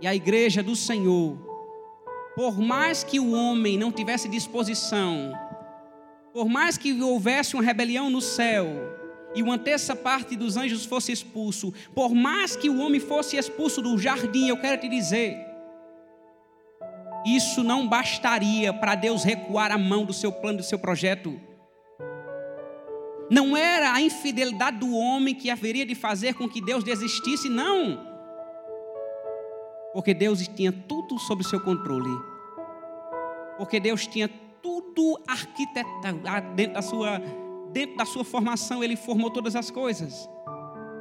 E 0.00 0.06
a 0.06 0.14
igreja 0.14 0.62
do 0.62 0.74
Senhor, 0.74 1.36
por 2.34 2.58
mais 2.58 3.04
que 3.04 3.20
o 3.20 3.32
homem 3.32 3.76
não 3.76 3.92
tivesse 3.92 4.28
disposição 4.28 5.32
por 6.32 6.48
mais 6.48 6.78
que 6.78 7.00
houvesse 7.02 7.54
uma 7.54 7.62
rebelião 7.62 8.08
no 8.08 8.20
céu, 8.20 8.66
e 9.34 9.42
uma 9.42 9.58
terça 9.58 9.94
parte 9.94 10.36
dos 10.36 10.56
anjos 10.56 10.84
fosse 10.84 11.12
expulso, 11.12 11.72
por 11.94 12.14
mais 12.14 12.56
que 12.56 12.68
o 12.68 12.80
homem 12.80 13.00
fosse 13.00 13.36
expulso 13.36 13.80
do 13.80 13.96
jardim, 13.98 14.48
eu 14.48 14.56
quero 14.56 14.80
te 14.80 14.88
dizer, 14.88 15.36
isso 17.24 17.62
não 17.62 17.86
bastaria 17.86 18.72
para 18.72 18.94
Deus 18.94 19.24
recuar 19.24 19.70
a 19.70 19.78
mão 19.78 20.04
do 20.04 20.12
seu 20.12 20.32
plano, 20.32 20.58
do 20.58 20.64
seu 20.64 20.78
projeto. 20.78 21.38
Não 23.30 23.56
era 23.56 23.92
a 23.92 24.00
infidelidade 24.00 24.78
do 24.78 24.92
homem 24.92 25.34
que 25.34 25.50
haveria 25.50 25.86
de 25.86 25.94
fazer 25.94 26.34
com 26.34 26.48
que 26.48 26.60
Deus 26.60 26.82
desistisse, 26.82 27.48
não. 27.48 28.08
Porque 29.92 30.14
Deus 30.14 30.46
tinha 30.48 30.72
tudo 30.72 31.18
sob 31.18 31.44
seu 31.44 31.60
controle. 31.60 32.10
Porque 33.56 33.78
Deus 33.78 34.06
tinha 34.06 34.28
tudo 34.62 35.20
arquitetado 35.28 36.20
dentro 36.54 36.74
da 36.74 36.82
sua 36.82 37.20
dentro 37.72 37.96
da 37.96 38.04
sua 38.04 38.24
formação, 38.24 38.82
ele 38.82 38.96
formou 38.96 39.30
todas 39.30 39.56
as 39.56 39.70
coisas 39.70 40.28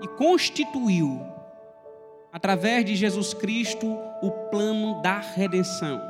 e 0.01 0.07
constituiu 0.09 1.19
através 2.31 2.85
de 2.85 2.95
Jesus 2.95 3.33
Cristo 3.33 3.87
o 4.21 4.31
plano 4.49 5.01
da 5.01 5.19
redenção. 5.19 6.01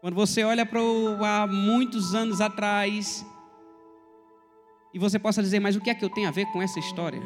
Quando 0.00 0.14
você 0.14 0.44
olha 0.44 0.66
para 0.66 0.80
há 0.80 1.46
muitos 1.46 2.14
anos 2.14 2.40
atrás 2.40 3.24
e 4.92 4.98
você 4.98 5.18
possa 5.18 5.42
dizer, 5.42 5.60
mas 5.60 5.76
o 5.76 5.80
que 5.80 5.90
é 5.90 5.94
que 5.94 6.04
eu 6.04 6.10
tenho 6.10 6.28
a 6.28 6.32
ver 6.32 6.46
com 6.46 6.62
essa 6.62 6.78
história? 6.78 7.22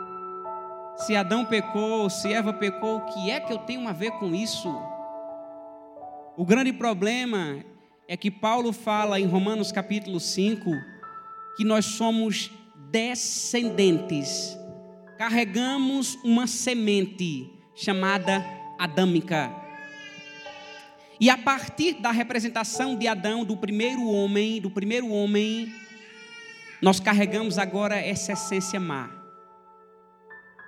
Se 0.96 1.14
Adão 1.14 1.44
pecou, 1.44 2.08
se 2.08 2.32
Eva 2.32 2.54
pecou, 2.54 2.96
o 2.96 3.04
que 3.04 3.30
é 3.30 3.38
que 3.38 3.52
eu 3.52 3.58
tenho 3.58 3.86
a 3.86 3.92
ver 3.92 4.12
com 4.12 4.34
isso? 4.34 4.74
O 6.38 6.44
grande 6.44 6.72
problema 6.72 7.62
é 8.08 8.16
que 8.16 8.30
Paulo 8.30 8.72
fala 8.72 9.18
em 9.18 9.26
Romanos 9.26 9.72
capítulo 9.72 10.20
5 10.20 10.70
que 11.56 11.64
nós 11.64 11.84
somos 11.86 12.52
descendentes, 12.90 14.56
carregamos 15.18 16.16
uma 16.22 16.46
semente 16.46 17.50
chamada 17.74 18.44
adâmica. 18.78 19.52
E 21.18 21.30
a 21.30 21.38
partir 21.38 21.94
da 21.94 22.10
representação 22.10 22.94
de 22.96 23.08
Adão, 23.08 23.44
do 23.44 23.56
primeiro 23.56 24.06
homem, 24.06 24.60
do 24.60 24.70
primeiro 24.70 25.08
homem, 25.08 25.72
nós 26.80 27.00
carregamos 27.00 27.58
agora 27.58 27.96
essa 27.96 28.32
essência 28.32 28.78
má. 28.78 29.10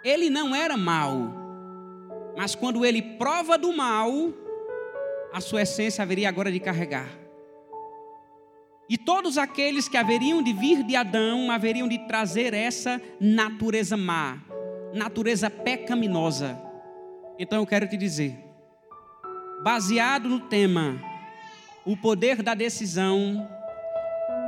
Ele 0.02 0.30
não 0.30 0.56
era 0.56 0.76
mau, 0.76 1.34
mas 2.36 2.54
quando 2.54 2.84
ele 2.84 3.02
prova 3.02 3.58
do 3.58 3.76
mal, 3.76 4.10
a 5.32 5.40
sua 5.40 5.62
essência 5.62 6.02
haveria 6.02 6.28
agora 6.28 6.50
de 6.50 6.58
carregar. 6.58 7.27
E 8.88 8.96
todos 8.96 9.36
aqueles 9.36 9.88
que 9.88 9.96
haveriam 9.96 10.42
de 10.42 10.52
vir 10.52 10.82
de 10.82 10.96
Adão 10.96 11.50
haveriam 11.50 11.86
de 11.86 11.98
trazer 12.06 12.54
essa 12.54 13.00
natureza 13.20 13.96
má, 13.96 14.38
natureza 14.94 15.50
pecaminosa. 15.50 16.58
Então 17.38 17.58
eu 17.58 17.66
quero 17.66 17.86
te 17.86 17.96
dizer, 17.96 18.38
baseado 19.62 20.28
no 20.28 20.40
tema, 20.40 20.98
o 21.84 21.96
poder 21.96 22.42
da 22.42 22.54
decisão 22.54 23.46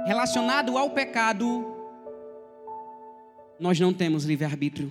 relacionado 0.07 0.79
ao 0.79 0.91
pecado, 0.91 1.77
nós 3.59 3.79
não 3.79 3.93
temos 3.93 4.25
livre-arbítrio. 4.25 4.91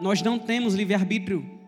Nós 0.00 0.22
não 0.22 0.38
temos 0.38 0.74
livre-arbítrio. 0.74 1.61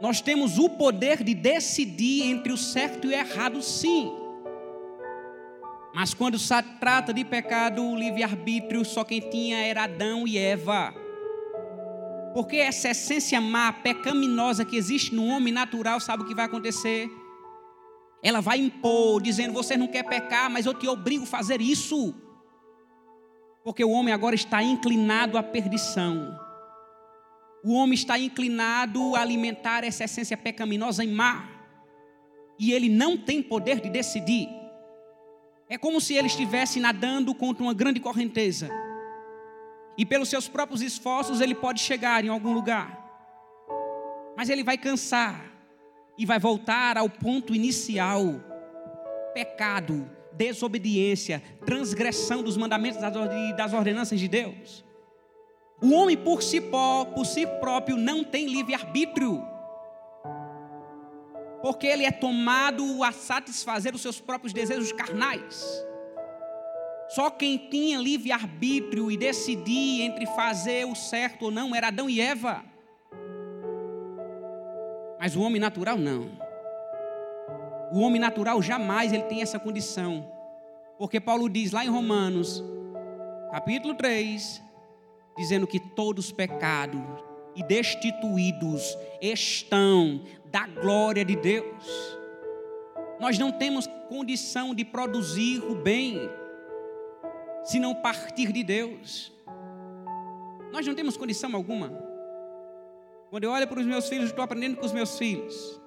Nós 0.00 0.20
temos 0.20 0.58
o 0.58 0.68
poder 0.68 1.24
de 1.24 1.34
decidir 1.34 2.22
entre 2.22 2.52
o 2.52 2.56
certo 2.56 3.06
e 3.06 3.10
o 3.10 3.12
errado, 3.12 3.60
sim. 3.60 4.12
Mas 5.92 6.14
quando 6.14 6.38
se 6.38 6.54
trata 6.78 7.12
de 7.12 7.24
pecado, 7.24 7.82
o 7.82 7.96
livre-arbítrio, 7.96 8.84
só 8.84 9.02
quem 9.02 9.20
tinha 9.20 9.58
era 9.58 9.84
Adão 9.84 10.28
e 10.28 10.38
Eva. 10.38 10.94
Porque 12.32 12.56
essa 12.56 12.90
essência 12.90 13.40
má, 13.40 13.72
pecaminosa 13.72 14.64
que 14.64 14.76
existe 14.76 15.12
no 15.14 15.26
homem 15.26 15.52
natural, 15.52 15.98
sabe 15.98 16.22
o 16.22 16.26
que 16.26 16.34
vai 16.34 16.44
acontecer? 16.44 17.10
Ela 18.22 18.40
vai 18.40 18.58
impor, 18.58 19.20
dizendo: 19.20 19.52
Você 19.54 19.76
não 19.76 19.88
quer 19.88 20.04
pecar, 20.04 20.48
mas 20.48 20.66
eu 20.66 20.74
te 20.74 20.86
obrigo 20.86 21.24
a 21.24 21.26
fazer 21.26 21.60
isso. 21.60 22.14
Porque 23.64 23.84
o 23.84 23.90
homem 23.90 24.14
agora 24.14 24.36
está 24.36 24.62
inclinado 24.62 25.36
à 25.36 25.42
perdição. 25.42 26.38
O 27.64 27.74
homem 27.74 27.94
está 27.94 28.18
inclinado 28.18 29.16
a 29.16 29.20
alimentar 29.20 29.84
essa 29.84 30.04
essência 30.04 30.36
pecaminosa 30.36 31.04
em 31.04 31.08
mar. 31.08 31.56
E 32.58 32.72
ele 32.72 32.88
não 32.88 33.16
tem 33.16 33.42
poder 33.42 33.80
de 33.80 33.88
decidir. 33.88 34.48
É 35.68 35.76
como 35.76 36.00
se 36.00 36.14
ele 36.14 36.28
estivesse 36.28 36.80
nadando 36.80 37.34
contra 37.34 37.62
uma 37.62 37.74
grande 37.74 38.00
correnteza. 38.00 38.70
E 39.96 40.06
pelos 40.06 40.28
seus 40.28 40.48
próprios 40.48 40.80
esforços 40.80 41.40
ele 41.40 41.54
pode 41.54 41.80
chegar 41.80 42.24
em 42.24 42.28
algum 42.28 42.52
lugar. 42.52 42.96
Mas 44.36 44.48
ele 44.48 44.62
vai 44.62 44.78
cansar 44.78 45.44
e 46.16 46.24
vai 46.24 46.38
voltar 46.38 46.96
ao 46.96 47.10
ponto 47.10 47.54
inicial: 47.54 48.40
pecado, 49.34 50.08
desobediência, 50.32 51.42
transgressão 51.66 52.42
dos 52.42 52.56
mandamentos 52.56 53.00
e 53.02 53.52
das 53.54 53.72
ordenanças 53.72 54.18
de 54.18 54.28
Deus. 54.28 54.87
O 55.80 55.92
homem 55.92 56.16
por 56.16 56.42
si, 56.42 56.60
por 56.60 57.24
si 57.24 57.46
próprio 57.60 57.96
não 57.96 58.24
tem 58.24 58.46
livre-arbítrio. 58.46 59.44
Porque 61.62 61.86
ele 61.86 62.04
é 62.04 62.10
tomado 62.10 63.02
a 63.02 63.12
satisfazer 63.12 63.94
os 63.94 64.02
seus 64.02 64.20
próprios 64.20 64.52
desejos 64.52 64.92
carnais. 64.92 65.64
Só 67.08 67.30
quem 67.30 67.56
tinha 67.56 67.98
livre-arbítrio 67.98 69.10
e 69.10 69.16
decidir 69.16 70.02
entre 70.02 70.26
fazer 70.26 70.84
o 70.84 70.94
certo 70.94 71.46
ou 71.46 71.50
não 71.50 71.74
era 71.74 71.88
Adão 71.88 72.08
e 72.08 72.20
Eva. 72.20 72.62
Mas 75.18 75.34
o 75.34 75.40
homem 75.40 75.60
natural 75.60 75.96
não. 75.96 76.30
O 77.92 78.00
homem 78.00 78.20
natural 78.20 78.60
jamais 78.60 79.12
ele 79.12 79.22
tem 79.24 79.42
essa 79.42 79.58
condição. 79.58 80.30
Porque 80.98 81.20
Paulo 81.20 81.48
diz 81.48 81.72
lá 81.72 81.84
em 81.84 81.88
Romanos, 81.88 82.62
capítulo 83.50 83.94
3, 83.94 84.67
dizendo 85.38 85.66
que 85.66 85.78
todos 85.78 86.32
pecados 86.32 87.00
e 87.54 87.62
destituídos 87.62 88.98
estão 89.22 90.22
da 90.46 90.66
glória 90.66 91.24
de 91.24 91.36
Deus. 91.36 92.18
Nós 93.20 93.38
não 93.38 93.52
temos 93.52 93.86
condição 94.08 94.74
de 94.74 94.84
produzir 94.84 95.62
o 95.64 95.74
bem 95.74 96.18
se 97.64 97.78
não 97.78 97.94
partir 97.94 98.52
de 98.52 98.62
Deus. 98.62 99.32
Nós 100.72 100.86
não 100.86 100.94
temos 100.94 101.16
condição 101.16 101.54
alguma. 101.54 101.92
Quando 103.30 103.44
eu 103.44 103.50
olho 103.50 103.66
para 103.66 103.80
os 103.80 103.86
meus 103.86 104.08
filhos, 104.08 104.30
estou 104.30 104.42
aprendendo 104.42 104.76
com 104.76 104.86
os 104.86 104.92
meus 104.92 105.18
filhos. 105.18 105.80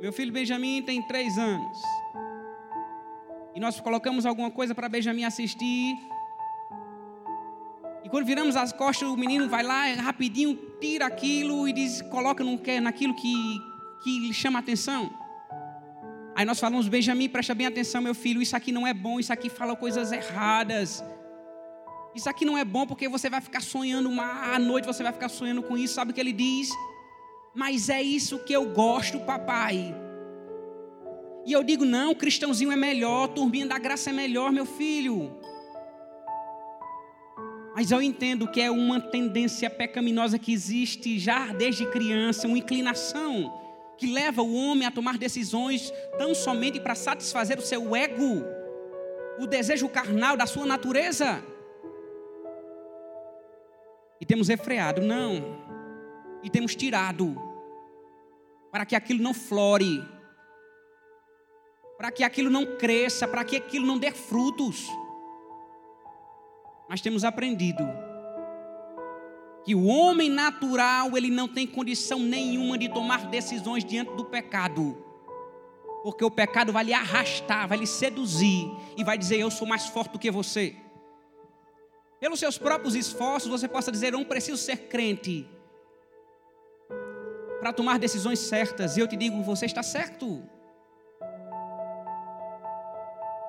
Meu 0.00 0.12
filho 0.12 0.32
Benjamin 0.32 0.82
tem 0.82 1.02
três 1.02 1.38
anos. 1.38 1.78
E 3.54 3.60
nós 3.60 3.80
colocamos 3.80 4.26
alguma 4.26 4.50
coisa 4.50 4.74
para 4.74 4.88
Benjamin 4.88 5.24
assistir. 5.24 5.94
Quando 8.10 8.26
viramos 8.26 8.56
as 8.56 8.72
costas, 8.72 9.08
o 9.08 9.16
menino 9.16 9.48
vai 9.48 9.62
lá, 9.62 9.86
rapidinho, 9.94 10.58
tira 10.80 11.06
aquilo 11.06 11.68
e 11.68 11.72
diz, 11.72 12.02
coloca 12.02 12.42
naquilo 12.80 13.14
que, 13.14 13.62
que 14.02 14.18
lhe 14.18 14.34
chama 14.34 14.58
a 14.58 14.60
atenção. 14.60 15.10
Aí 16.34 16.44
nós 16.44 16.58
falamos, 16.58 16.88
Benjamin, 16.88 17.28
presta 17.28 17.54
bem 17.54 17.66
atenção, 17.66 18.02
meu 18.02 18.14
filho, 18.14 18.42
isso 18.42 18.56
aqui 18.56 18.72
não 18.72 18.86
é 18.86 18.92
bom, 18.92 19.20
isso 19.20 19.32
aqui 19.32 19.48
fala 19.48 19.76
coisas 19.76 20.10
erradas. 20.10 21.04
Isso 22.14 22.28
aqui 22.28 22.44
não 22.44 22.58
é 22.58 22.64
bom 22.64 22.86
porque 22.86 23.08
você 23.08 23.30
vai 23.30 23.40
ficar 23.40 23.60
sonhando 23.60 24.08
uma 24.08 24.54
à 24.54 24.58
noite, 24.58 24.86
você 24.86 25.02
vai 25.02 25.12
ficar 25.12 25.28
sonhando 25.28 25.62
com 25.62 25.76
isso. 25.76 25.94
Sabe 25.94 26.10
o 26.10 26.14
que 26.14 26.20
ele 26.20 26.32
diz? 26.32 26.68
Mas 27.54 27.88
é 27.88 28.02
isso 28.02 28.38
que 28.40 28.52
eu 28.52 28.70
gosto, 28.70 29.20
papai. 29.20 29.94
E 31.46 31.52
eu 31.52 31.62
digo: 31.62 31.84
não, 31.84 32.14
cristãozinho 32.14 32.72
é 32.72 32.76
melhor, 32.76 33.28
turminha 33.28 33.66
da 33.66 33.78
graça 33.78 34.10
é 34.10 34.12
melhor, 34.12 34.50
meu 34.50 34.66
filho. 34.66 35.32
Mas 37.80 37.90
eu 37.90 38.02
entendo 38.02 38.46
que 38.46 38.60
é 38.60 38.70
uma 38.70 39.00
tendência 39.00 39.70
pecaminosa 39.70 40.38
que 40.38 40.52
existe 40.52 41.18
já 41.18 41.46
desde 41.46 41.86
criança, 41.86 42.46
uma 42.46 42.58
inclinação 42.58 43.58
que 43.96 44.12
leva 44.12 44.42
o 44.42 44.54
homem 44.54 44.86
a 44.86 44.90
tomar 44.90 45.16
decisões 45.16 45.90
tão 46.18 46.34
somente 46.34 46.78
para 46.78 46.94
satisfazer 46.94 47.58
o 47.58 47.62
seu 47.62 47.96
ego, 47.96 48.44
o 49.38 49.46
desejo 49.46 49.88
carnal 49.88 50.36
da 50.36 50.44
sua 50.44 50.66
natureza. 50.66 51.42
E 54.20 54.26
temos 54.26 54.48
refreado, 54.48 55.00
não. 55.00 55.42
E 56.42 56.50
temos 56.50 56.76
tirado, 56.76 57.34
para 58.70 58.84
que 58.84 58.94
aquilo 58.94 59.22
não 59.22 59.32
flore, 59.32 60.06
para 61.96 62.10
que 62.10 62.22
aquilo 62.22 62.50
não 62.50 62.76
cresça, 62.76 63.26
para 63.26 63.42
que 63.42 63.56
aquilo 63.56 63.86
não 63.86 63.96
dê 63.96 64.10
frutos. 64.10 64.86
Mas 66.90 67.00
temos 67.00 67.22
aprendido 67.22 67.88
que 69.64 69.76
o 69.76 69.86
homem 69.86 70.28
natural 70.28 71.16
ele 71.16 71.30
não 71.30 71.46
tem 71.46 71.64
condição 71.64 72.18
nenhuma 72.18 72.76
de 72.76 72.88
tomar 72.88 73.26
decisões 73.26 73.84
diante 73.84 74.12
do 74.16 74.24
pecado. 74.24 74.96
Porque 76.02 76.24
o 76.24 76.30
pecado 76.32 76.72
vai 76.72 76.82
lhe 76.82 76.92
arrastar, 76.92 77.68
vai 77.68 77.78
lhe 77.78 77.86
seduzir 77.86 78.68
e 78.96 79.04
vai 79.04 79.16
dizer 79.16 79.38
eu 79.38 79.52
sou 79.52 79.68
mais 79.68 79.86
forte 79.86 80.14
do 80.14 80.18
que 80.18 80.32
você. 80.32 80.74
Pelos 82.18 82.40
seus 82.40 82.58
próprios 82.58 82.96
esforços, 82.96 83.48
você 83.48 83.68
possa 83.68 83.92
dizer 83.92 84.12
eu 84.12 84.18
não 84.18 84.24
preciso 84.24 84.56
ser 84.56 84.88
crente 84.88 85.48
para 87.60 87.72
tomar 87.72 88.00
decisões 88.00 88.40
certas. 88.40 88.96
E 88.96 89.00
eu 89.00 89.06
te 89.06 89.16
digo, 89.16 89.40
você 89.44 89.64
está 89.64 89.84
certo. 89.84 90.42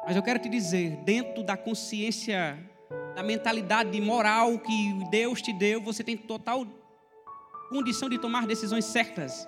Mas 0.06 0.16
eu 0.16 0.22
quero 0.22 0.38
te 0.38 0.48
dizer, 0.48 0.98
dentro 0.98 1.42
da 1.42 1.58
consciência 1.58 2.70
da 3.16 3.24
mentalidade 3.24 4.00
moral 4.00 4.58
que 4.60 4.94
Deus 5.10 5.42
te 5.42 5.52
deu, 5.52 5.82
você 5.82 6.04
tem 6.04 6.16
total 6.16 6.66
condição 7.70 8.10
de 8.10 8.18
tomar 8.18 8.46
decisões 8.46 8.86
certas. 8.86 9.48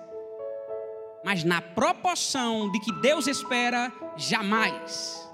Mas 1.24 1.44
na 1.44 1.60
proporção 1.60 2.70
de 2.70 2.80
que 2.80 2.92
Deus 3.00 3.26
espera, 3.26 3.92
jamais. 4.16 5.28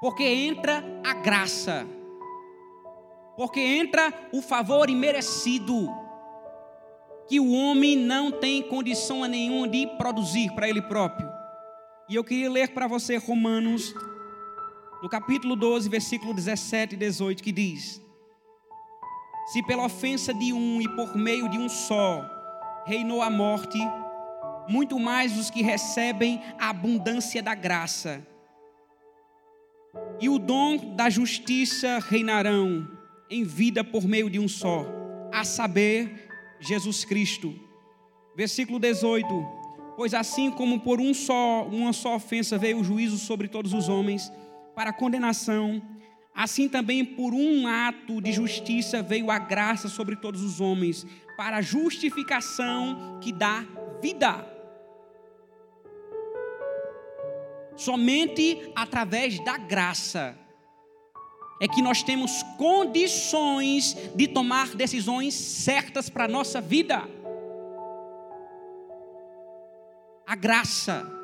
Porque 0.00 0.22
entra 0.22 0.84
a 1.04 1.14
graça. 1.14 1.86
Porque 3.36 3.60
entra 3.60 4.12
o 4.32 4.42
favor 4.42 4.90
imerecido 4.90 5.88
que 7.26 7.40
o 7.40 7.52
homem 7.52 7.96
não 7.96 8.30
tem 8.30 8.62
condição 8.62 9.26
nenhuma 9.26 9.66
de 9.66 9.86
produzir 9.96 10.52
para 10.52 10.68
ele 10.68 10.82
próprio. 10.82 11.26
E 12.08 12.14
eu 12.14 12.22
queria 12.22 12.50
ler 12.50 12.68
para 12.74 12.86
você 12.86 13.16
Romanos 13.16 13.94
no 15.04 15.10
capítulo 15.10 15.54
12, 15.54 15.86
versículo 15.90 16.32
17 16.32 16.94
e 16.94 16.96
18, 16.96 17.42
que 17.42 17.52
diz: 17.52 18.00
Se 19.52 19.62
pela 19.62 19.84
ofensa 19.84 20.32
de 20.32 20.50
um 20.50 20.80
e 20.80 20.88
por 20.96 21.14
meio 21.14 21.46
de 21.46 21.58
um 21.58 21.68
só 21.68 22.26
reinou 22.86 23.20
a 23.20 23.28
morte, 23.28 23.78
muito 24.66 24.98
mais 24.98 25.36
os 25.36 25.50
que 25.50 25.62
recebem 25.62 26.40
a 26.58 26.70
abundância 26.70 27.42
da 27.42 27.54
graça 27.54 28.26
e 30.18 30.30
o 30.30 30.38
dom 30.38 30.94
da 30.94 31.10
justiça 31.10 31.98
reinarão 31.98 32.90
em 33.28 33.44
vida 33.44 33.84
por 33.84 34.04
meio 34.04 34.30
de 34.30 34.40
um 34.40 34.48
só, 34.48 34.86
a 35.30 35.44
saber, 35.44 36.30
Jesus 36.58 37.04
Cristo. 37.04 37.54
Versículo 38.34 38.78
18: 38.78 39.26
Pois 39.98 40.14
assim 40.14 40.50
como 40.50 40.80
por 40.80 40.98
um 40.98 41.12
só, 41.12 41.68
uma 41.70 41.92
só 41.92 42.16
ofensa 42.16 42.56
veio 42.56 42.80
o 42.80 42.84
juízo 42.84 43.18
sobre 43.18 43.48
todos 43.48 43.74
os 43.74 43.90
homens, 43.90 44.32
para 44.74 44.92
condenação, 44.92 45.82
assim 46.34 46.68
também 46.68 47.04
por 47.04 47.32
um 47.32 47.66
ato 47.66 48.20
de 48.20 48.32
justiça 48.32 49.02
veio 49.02 49.30
a 49.30 49.38
graça 49.38 49.88
sobre 49.88 50.16
todos 50.16 50.42
os 50.42 50.60
homens, 50.60 51.06
para 51.36 51.62
justificação 51.62 53.18
que 53.20 53.32
dá 53.32 53.64
vida. 54.00 54.52
Somente 57.76 58.70
através 58.74 59.42
da 59.44 59.56
graça 59.56 60.38
é 61.60 61.68
que 61.68 61.82
nós 61.82 62.02
temos 62.02 62.42
condições 62.56 63.96
de 64.14 64.28
tomar 64.28 64.74
decisões 64.74 65.34
certas 65.34 66.08
para 66.08 66.24
a 66.24 66.28
nossa 66.28 66.60
vida. 66.60 67.02
A 70.26 70.34
graça 70.34 71.23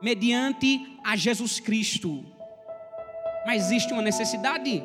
mediante 0.00 0.98
a 1.04 1.16
Jesus 1.16 1.60
Cristo. 1.60 2.24
Mas 3.46 3.66
existe 3.66 3.92
uma 3.92 4.02
necessidade. 4.02 4.82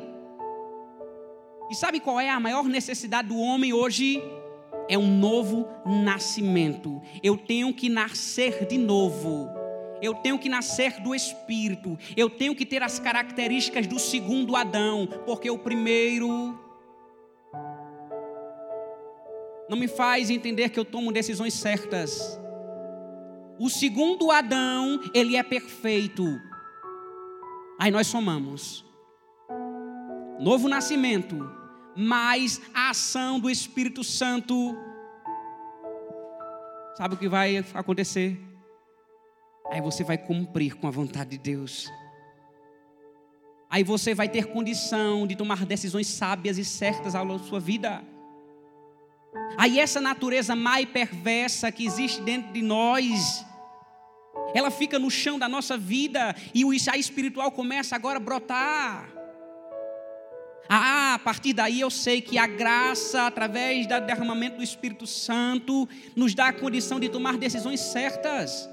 E 1.70 1.74
sabe 1.74 2.00
qual 2.00 2.20
é 2.20 2.28
a 2.28 2.40
maior 2.40 2.64
necessidade 2.64 3.28
do 3.28 3.38
homem 3.38 3.72
hoje? 3.72 4.22
É 4.88 4.98
um 4.98 5.18
novo 5.18 5.66
nascimento. 5.86 7.00
Eu 7.22 7.36
tenho 7.36 7.72
que 7.72 7.88
nascer 7.88 8.66
de 8.66 8.76
novo. 8.76 9.48
Eu 10.02 10.14
tenho 10.14 10.38
que 10.38 10.48
nascer 10.48 11.00
do 11.00 11.14
Espírito. 11.14 11.98
Eu 12.16 12.28
tenho 12.28 12.54
que 12.54 12.66
ter 12.66 12.82
as 12.82 12.98
características 12.98 13.86
do 13.86 13.98
segundo 13.98 14.56
Adão. 14.56 15.08
Porque 15.24 15.50
o 15.50 15.58
primeiro 15.58 16.58
não 19.68 19.78
me 19.78 19.88
faz 19.88 20.28
entender 20.28 20.68
que 20.68 20.78
eu 20.78 20.84
tomo 20.84 21.10
decisões 21.10 21.54
certas. 21.54 22.38
O 23.58 23.70
segundo 23.70 24.30
Adão, 24.30 25.00
ele 25.14 25.36
é 25.36 25.42
perfeito. 25.42 26.24
Aí 27.78 27.90
nós 27.90 28.06
somamos. 28.06 28.84
Novo 30.40 30.68
nascimento, 30.68 31.48
mais 31.96 32.60
a 32.74 32.90
ação 32.90 33.38
do 33.38 33.48
Espírito 33.48 34.02
Santo. 34.02 34.76
Sabe 36.96 37.14
o 37.14 37.18
que 37.18 37.28
vai 37.28 37.64
acontecer? 37.74 38.40
Aí 39.70 39.80
você 39.80 40.02
vai 40.02 40.18
cumprir 40.18 40.76
com 40.76 40.86
a 40.86 40.90
vontade 40.90 41.30
de 41.30 41.38
Deus. 41.38 41.88
Aí 43.70 43.82
você 43.82 44.14
vai 44.14 44.28
ter 44.28 44.46
condição 44.46 45.26
de 45.26 45.36
tomar 45.36 45.64
decisões 45.64 46.06
sábias 46.06 46.58
e 46.58 46.64
certas 46.64 47.14
ao 47.14 47.24
longo 47.24 47.40
da 47.40 47.48
sua 47.48 47.60
vida. 47.60 48.13
Aí 49.56 49.78
essa 49.78 50.00
natureza 50.00 50.54
má 50.54 50.80
e 50.80 50.86
perversa 50.86 51.70
que 51.70 51.86
existe 51.86 52.20
dentro 52.20 52.52
de 52.52 52.62
nós, 52.62 53.44
ela 54.54 54.70
fica 54.70 54.98
no 54.98 55.10
chão 55.10 55.38
da 55.38 55.48
nossa 55.48 55.76
vida 55.76 56.34
e 56.54 56.64
o 56.64 56.70
a 56.70 56.96
espiritual 56.96 57.50
começa 57.50 57.96
agora 57.96 58.18
a 58.18 58.20
brotar. 58.20 59.14
Ah, 60.68 61.14
a 61.14 61.18
partir 61.18 61.52
daí 61.52 61.80
eu 61.80 61.90
sei 61.90 62.22
que 62.22 62.38
a 62.38 62.46
graça, 62.46 63.26
através 63.26 63.86
do 63.86 64.00
derramamento 64.00 64.56
do 64.56 64.62
Espírito 64.62 65.06
Santo, 65.06 65.88
nos 66.16 66.34
dá 66.34 66.48
a 66.48 66.52
condição 66.52 66.98
de 66.98 67.08
tomar 67.08 67.36
decisões 67.36 67.80
certas. 67.80 68.68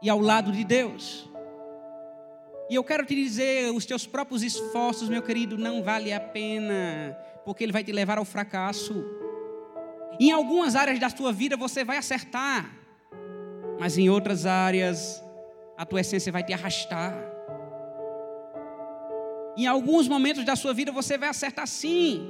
E 0.00 0.08
ao 0.08 0.20
lado 0.20 0.52
de 0.52 0.62
Deus. 0.62 1.28
E 2.70 2.74
eu 2.74 2.84
quero 2.84 3.04
te 3.04 3.14
dizer, 3.14 3.72
os 3.72 3.86
teus 3.86 4.06
próprios 4.06 4.42
esforços, 4.42 5.08
meu 5.08 5.22
querido, 5.22 5.56
não 5.56 5.82
vale 5.82 6.12
a 6.12 6.20
pena, 6.20 7.16
porque 7.44 7.64
ele 7.64 7.72
vai 7.72 7.84
te 7.84 7.92
levar 7.92 8.18
ao 8.18 8.24
fracasso. 8.24 9.04
Em 10.20 10.30
algumas 10.30 10.74
áreas 10.74 10.98
da 10.98 11.10
tua 11.10 11.32
vida 11.32 11.56
você 11.56 11.84
vai 11.84 11.96
acertar, 11.96 12.70
mas 13.78 13.96
em 13.96 14.08
outras 14.10 14.46
áreas 14.46 15.22
a 15.76 15.86
tua 15.86 16.00
essência 16.00 16.32
vai 16.32 16.42
te 16.42 16.52
arrastar. 16.52 17.14
Em 19.56 19.66
alguns 19.66 20.06
momentos 20.08 20.44
da 20.44 20.56
sua 20.56 20.72
vida 20.72 20.92
você 20.92 21.16
vai 21.16 21.28
acertar 21.28 21.66
sim, 21.66 22.26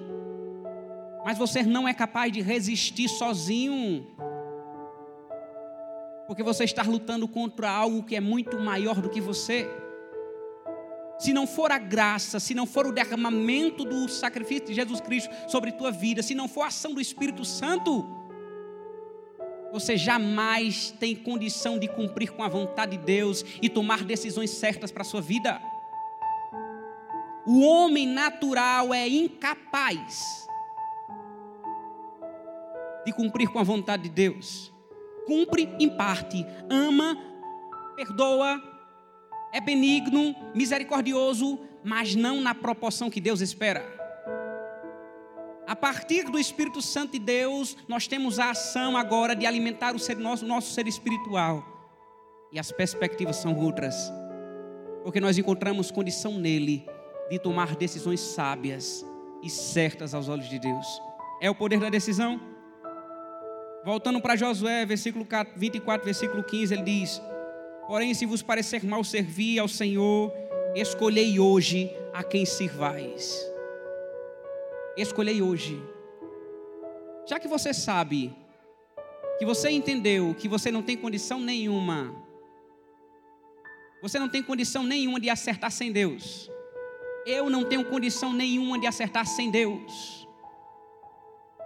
mas 1.24 1.36
você 1.38 1.62
não 1.62 1.88
é 1.88 1.94
capaz 1.94 2.32
de 2.32 2.40
resistir 2.40 3.08
sozinho 3.08 4.06
porque 6.28 6.42
você 6.42 6.64
está 6.64 6.82
lutando 6.82 7.26
contra 7.26 7.70
algo 7.70 8.02
que 8.02 8.14
é 8.14 8.20
muito 8.20 8.60
maior 8.60 9.00
do 9.00 9.08
que 9.08 9.18
você. 9.18 9.66
Se 11.18 11.32
não 11.32 11.46
for 11.46 11.72
a 11.72 11.78
graça, 11.78 12.38
se 12.38 12.54
não 12.54 12.66
for 12.66 12.86
o 12.86 12.92
derramamento 12.92 13.84
do 13.84 14.08
sacrifício 14.08 14.66
de 14.66 14.74
Jesus 14.74 15.00
Cristo 15.00 15.34
sobre 15.48 15.72
tua 15.72 15.90
vida, 15.90 16.22
se 16.22 16.34
não 16.34 16.48
for 16.48 16.62
a 16.62 16.66
ação 16.68 16.94
do 16.94 17.00
Espírito 17.00 17.44
Santo, 17.44 18.06
você 19.72 19.96
jamais 19.96 20.94
tem 20.98 21.16
condição 21.16 21.78
de 21.78 21.88
cumprir 21.88 22.30
com 22.32 22.42
a 22.42 22.48
vontade 22.48 22.96
de 22.96 23.04
Deus 23.04 23.44
e 23.60 23.68
tomar 23.68 24.04
decisões 24.04 24.50
certas 24.50 24.92
para 24.92 25.02
a 25.02 25.04
sua 25.04 25.20
vida. 25.20 25.60
O 27.46 27.60
homem 27.60 28.06
natural 28.06 28.94
é 28.94 29.08
incapaz 29.08 30.46
de 33.04 33.12
cumprir 33.12 33.48
com 33.48 33.58
a 33.58 33.64
vontade 33.64 34.04
de 34.04 34.10
Deus 34.10 34.72
cumpre 35.28 35.68
em 35.78 35.90
parte, 35.90 36.44
ama, 36.70 37.14
perdoa, 37.94 38.58
é 39.52 39.60
benigno, 39.60 40.34
misericordioso, 40.54 41.58
mas 41.82 42.14
não 42.14 42.40
na 42.40 42.54
proporção 42.54 43.10
que 43.10 43.20
Deus 43.20 43.40
espera. 43.40 43.98
A 45.66 45.76
partir 45.76 46.24
do 46.24 46.38
Espírito 46.38 46.80
Santo 46.80 47.12
de 47.12 47.18
Deus, 47.18 47.76
nós 47.86 48.06
temos 48.06 48.38
a 48.38 48.50
ação 48.50 48.96
agora 48.96 49.36
de 49.36 49.44
alimentar 49.44 49.94
o 49.94 49.98
ser 49.98 50.16
nosso, 50.16 50.44
o 50.44 50.48
nosso 50.48 50.72
ser 50.72 50.86
espiritual. 50.86 51.62
E 52.50 52.58
as 52.58 52.72
perspectivas 52.72 53.36
são 53.36 53.54
outras. 53.54 54.10
Porque 55.04 55.20
nós 55.20 55.36
encontramos 55.36 55.90
condição 55.90 56.38
nele 56.38 56.86
de 57.28 57.38
tomar 57.38 57.76
decisões 57.76 58.20
sábias 58.20 59.04
e 59.42 59.50
certas 59.50 60.14
aos 60.14 60.28
olhos 60.28 60.48
de 60.48 60.58
Deus. 60.58 60.86
É 61.40 61.50
o 61.50 61.54
poder 61.54 61.78
da 61.78 61.90
decisão? 61.90 62.40
Voltando 63.84 64.20
para 64.20 64.36
Josué, 64.36 64.84
versículo 64.86 65.26
24, 65.54 66.04
versículo 66.04 66.42
15, 66.42 66.74
ele 66.74 66.82
diz: 66.82 67.22
Porém, 67.88 68.12
se 68.12 68.26
vos 68.26 68.42
parecer 68.42 68.84
mal 68.84 69.02
servir 69.02 69.58
ao 69.58 69.66
Senhor, 69.66 70.30
escolhei 70.74 71.40
hoje 71.40 71.90
a 72.12 72.22
quem 72.22 72.44
sirvais. 72.44 73.50
Escolhei 74.94 75.40
hoje. 75.40 75.82
Já 77.26 77.40
que 77.40 77.48
você 77.48 77.72
sabe, 77.72 78.36
que 79.38 79.46
você 79.46 79.70
entendeu 79.70 80.34
que 80.34 80.46
você 80.46 80.70
não 80.70 80.82
tem 80.82 80.98
condição 80.98 81.40
nenhuma, 81.40 82.14
você 84.02 84.18
não 84.18 84.28
tem 84.28 84.42
condição 84.42 84.82
nenhuma 84.82 85.18
de 85.18 85.30
acertar 85.30 85.70
sem 85.70 85.90
Deus. 85.90 86.50
Eu 87.24 87.48
não 87.48 87.64
tenho 87.64 87.86
condição 87.86 88.34
nenhuma 88.34 88.78
de 88.78 88.86
acertar 88.86 89.26
sem 89.26 89.50
Deus. 89.50 90.28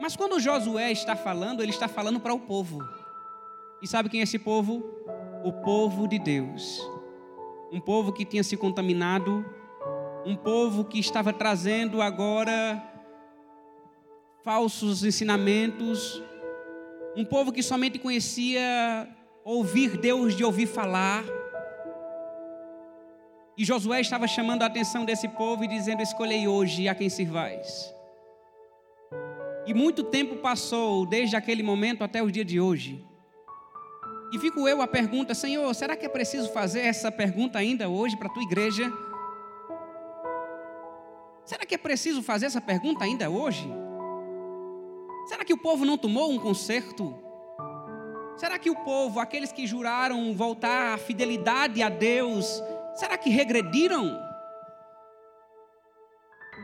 Mas 0.00 0.14
quando 0.14 0.38
Josué 0.38 0.92
está 0.92 1.16
falando, 1.16 1.62
ele 1.62 1.72
está 1.72 1.88
falando 1.88 2.20
para 2.20 2.32
o 2.32 2.38
povo. 2.38 2.78
E 3.82 3.88
sabe 3.88 4.08
quem 4.08 4.20
é 4.20 4.22
esse 4.22 4.38
povo? 4.38 4.84
O 5.44 5.52
povo 5.52 6.06
de 6.06 6.18
Deus. 6.18 6.80
Um 7.72 7.80
povo 7.80 8.12
que 8.12 8.24
tinha 8.24 8.44
se 8.44 8.56
contaminado, 8.56 9.44
um 10.24 10.36
povo 10.36 10.84
que 10.84 10.98
estava 10.98 11.32
trazendo 11.32 12.00
agora 12.00 12.82
falsos 14.44 15.04
ensinamentos, 15.04 16.22
um 17.16 17.24
povo 17.24 17.52
que 17.52 17.62
somente 17.62 17.98
conhecia 17.98 19.08
ouvir 19.44 19.96
Deus 19.96 20.36
de 20.36 20.44
ouvir 20.44 20.66
falar. 20.66 21.24
E 23.56 23.64
Josué 23.64 24.00
estava 24.00 24.26
chamando 24.26 24.62
a 24.62 24.66
atenção 24.66 25.04
desse 25.04 25.28
povo 25.28 25.64
e 25.64 25.68
dizendo: 25.68 26.02
Escolhei 26.02 26.46
hoje 26.46 26.88
a 26.88 26.94
quem 26.94 27.08
sirvais. 27.08 27.92
E 29.66 29.74
muito 29.74 30.04
tempo 30.04 30.36
passou 30.36 31.06
desde 31.06 31.36
aquele 31.36 31.62
momento 31.62 32.02
até 32.02 32.22
o 32.22 32.30
dia 32.30 32.44
de 32.44 32.60
hoje. 32.60 33.04
E 34.32 34.38
fico 34.38 34.66
eu 34.66 34.80
a 34.80 34.86
pergunta, 34.86 35.34
Senhor, 35.34 35.74
será 35.74 35.94
que 35.94 36.06
é 36.06 36.08
preciso 36.08 36.50
fazer 36.52 36.80
essa 36.80 37.12
pergunta 37.12 37.58
ainda 37.58 37.90
hoje 37.90 38.16
para 38.16 38.28
a 38.28 38.32
tua 38.32 38.42
igreja? 38.42 38.90
Será 41.44 41.66
que 41.66 41.74
é 41.74 41.78
preciso 41.78 42.22
fazer 42.22 42.46
essa 42.46 42.60
pergunta 42.60 43.04
ainda 43.04 43.28
hoje? 43.28 43.70
Será 45.26 45.44
que 45.44 45.52
o 45.52 45.58
povo 45.58 45.84
não 45.84 45.98
tomou 45.98 46.30
um 46.30 46.38
concerto? 46.38 47.14
Será 48.38 48.58
que 48.58 48.70
o 48.70 48.76
povo, 48.76 49.20
aqueles 49.20 49.52
que 49.52 49.66
juraram 49.66 50.34
voltar 50.34 50.94
à 50.94 50.98
fidelidade 50.98 51.82
a 51.82 51.90
Deus, 51.90 52.62
será 52.94 53.18
que 53.18 53.28
regrediram? 53.28 54.18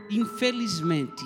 Infelizmente, 0.09 1.23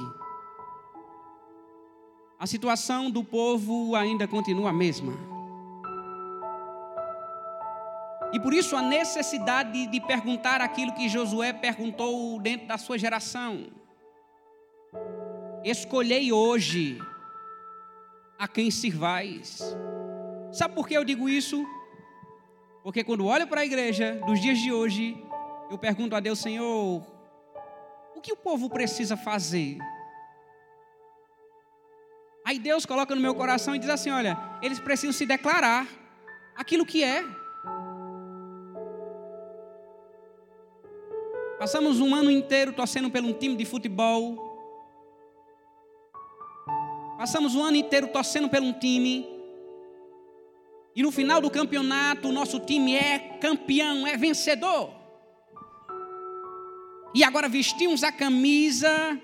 a 2.37 2.45
situação 2.45 3.09
do 3.09 3.23
povo 3.23 3.95
ainda 3.95 4.27
continua 4.27 4.71
a 4.71 4.73
mesma. 4.73 5.32
E 8.33 8.39
por 8.39 8.53
isso 8.53 8.75
a 8.75 8.81
necessidade 8.81 9.87
de 9.87 10.01
perguntar 10.01 10.59
aquilo 10.59 10.93
que 10.93 11.07
Josué 11.07 11.53
perguntou 11.53 12.39
dentro 12.41 12.67
da 12.67 12.77
sua 12.77 12.97
geração. 12.97 13.67
Escolhei 15.63 16.33
hoje 16.33 16.99
a 18.37 18.47
quem 18.47 18.71
sirvais. 18.71 19.61
Sabe 20.51 20.73
por 20.73 20.87
que 20.87 20.95
eu 20.95 21.05
digo 21.05 21.29
isso? 21.29 21.63
Porque 22.83 23.03
quando 23.03 23.25
olho 23.25 23.47
para 23.47 23.61
a 23.61 23.65
igreja 23.65 24.19
dos 24.25 24.41
dias 24.41 24.57
de 24.57 24.73
hoje, 24.73 25.15
eu 25.69 25.77
pergunto 25.77 26.15
a 26.15 26.19
Deus, 26.19 26.39
Senhor, 26.39 27.01
o 28.15 28.21
que 28.21 28.33
o 28.33 28.37
povo 28.37 28.69
precisa 28.69 29.15
fazer 29.15 29.77
Aí 32.45 32.59
Deus 32.59 32.85
coloca 32.85 33.15
no 33.15 33.21
meu 33.21 33.33
coração 33.33 33.75
e 33.75 33.79
diz 33.79 33.89
assim: 33.89 34.09
olha, 34.09 34.37
eles 34.61 34.79
precisam 34.79 35.13
se 35.13 35.25
declarar 35.25 35.87
aquilo 36.55 36.85
que 36.85 37.03
é. 37.03 37.23
Passamos 41.63 42.01
um 42.01 42.13
ano 42.13 42.29
inteiro 42.29 42.73
torcendo 42.73 43.09
pelo 43.09 43.29
um 43.29 43.33
time 43.33 43.55
de 43.55 43.63
futebol. 43.63 44.35
Passamos 47.17 47.55
um 47.55 47.63
ano 47.63 47.77
inteiro 47.77 48.09
torcendo 48.09 48.49
pelo 48.49 48.65
um 48.65 48.73
time. 48.73 49.25
E 50.93 51.01
no 51.01 51.09
final 51.09 51.39
do 51.39 51.49
campeonato, 51.49 52.27
o 52.27 52.33
nosso 52.33 52.59
time 52.59 52.97
é 52.97 53.37
campeão, 53.39 54.05
é 54.05 54.17
vencedor. 54.17 54.89
E 57.15 57.23
agora 57.23 57.47
vestimos 57.47 58.03
a 58.03 58.11
camisa 58.11 59.17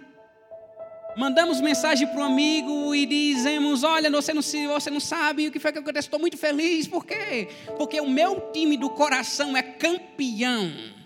Mandamos 1.18 1.60
mensagem 1.60 2.08
para 2.08 2.22
um 2.22 2.24
amigo 2.24 2.96
e 2.96 3.06
dizemos: 3.06 3.84
Olha, 3.84 4.10
você 4.10 4.34
não, 4.34 4.42
você 4.42 4.90
não 4.90 5.02
sabe 5.02 5.48
o 5.48 5.52
que 5.52 5.60
foi 5.60 5.74
que 5.74 5.80
aconteceu. 5.80 6.08
Estou 6.08 6.20
muito 6.20 6.38
feliz. 6.38 6.88
Por 6.88 7.06
quê? 7.06 7.50
Porque 7.78 8.00
o 8.00 8.10
meu 8.10 8.50
time 8.54 8.78
do 8.78 8.90
coração 8.92 9.58
é 9.58 9.62
campeão. 9.62 10.99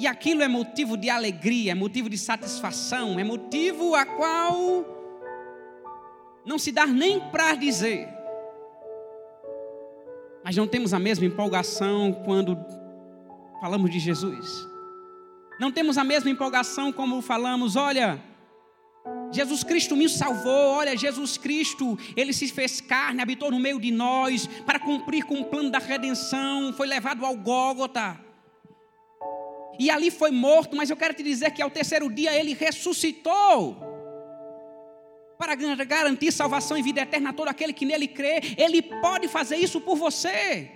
E 0.00 0.06
aquilo 0.06 0.42
é 0.42 0.48
motivo 0.48 0.96
de 0.96 1.10
alegria, 1.10 1.72
é 1.72 1.74
motivo 1.74 2.08
de 2.08 2.16
satisfação, 2.16 3.20
é 3.20 3.22
motivo 3.22 3.94
a 3.94 4.06
qual 4.06 4.82
não 6.42 6.58
se 6.58 6.72
dá 6.72 6.86
nem 6.86 7.20
para 7.20 7.54
dizer. 7.54 8.08
Mas 10.42 10.56
não 10.56 10.66
temos 10.66 10.94
a 10.94 10.98
mesma 10.98 11.26
empolgação 11.26 12.14
quando 12.24 12.56
falamos 13.60 13.90
de 13.90 13.98
Jesus. 13.98 14.66
Não 15.60 15.70
temos 15.70 15.98
a 15.98 16.02
mesma 16.02 16.30
empolgação 16.30 16.90
como 16.90 17.20
falamos, 17.20 17.76
olha, 17.76 18.18
Jesus 19.30 19.62
Cristo 19.62 19.94
me 19.94 20.08
salvou, 20.08 20.70
olha, 20.70 20.96
Jesus 20.96 21.36
Cristo, 21.36 21.98
ele 22.16 22.32
se 22.32 22.48
fez 22.48 22.80
carne, 22.80 23.20
habitou 23.20 23.50
no 23.50 23.60
meio 23.60 23.78
de 23.78 23.90
nós 23.90 24.46
para 24.64 24.78
cumprir 24.78 25.26
com 25.26 25.42
o 25.42 25.44
plano 25.44 25.68
da 25.68 25.78
redenção, 25.78 26.72
foi 26.72 26.86
levado 26.86 27.26
ao 27.26 27.36
Gólgota. 27.36 28.29
E 29.80 29.90
ali 29.90 30.10
foi 30.10 30.30
morto, 30.30 30.76
mas 30.76 30.90
eu 30.90 30.96
quero 30.96 31.14
te 31.14 31.22
dizer 31.22 31.50
que 31.52 31.62
ao 31.62 31.70
terceiro 31.70 32.08
dia 32.08 32.32
ele 32.38 32.52
ressuscitou. 32.54 33.76
Para 35.38 35.54
garantir 35.54 36.30
salvação 36.30 36.76
e 36.76 36.82
vida 36.82 37.00
eterna 37.00 37.30
a 37.30 37.32
todo 37.32 37.48
aquele 37.48 37.72
que 37.72 37.86
nele 37.86 38.06
crê, 38.06 38.40
ele 38.58 38.82
pode 38.82 39.26
fazer 39.26 39.56
isso 39.56 39.80
por 39.80 39.96
você. 39.96 40.70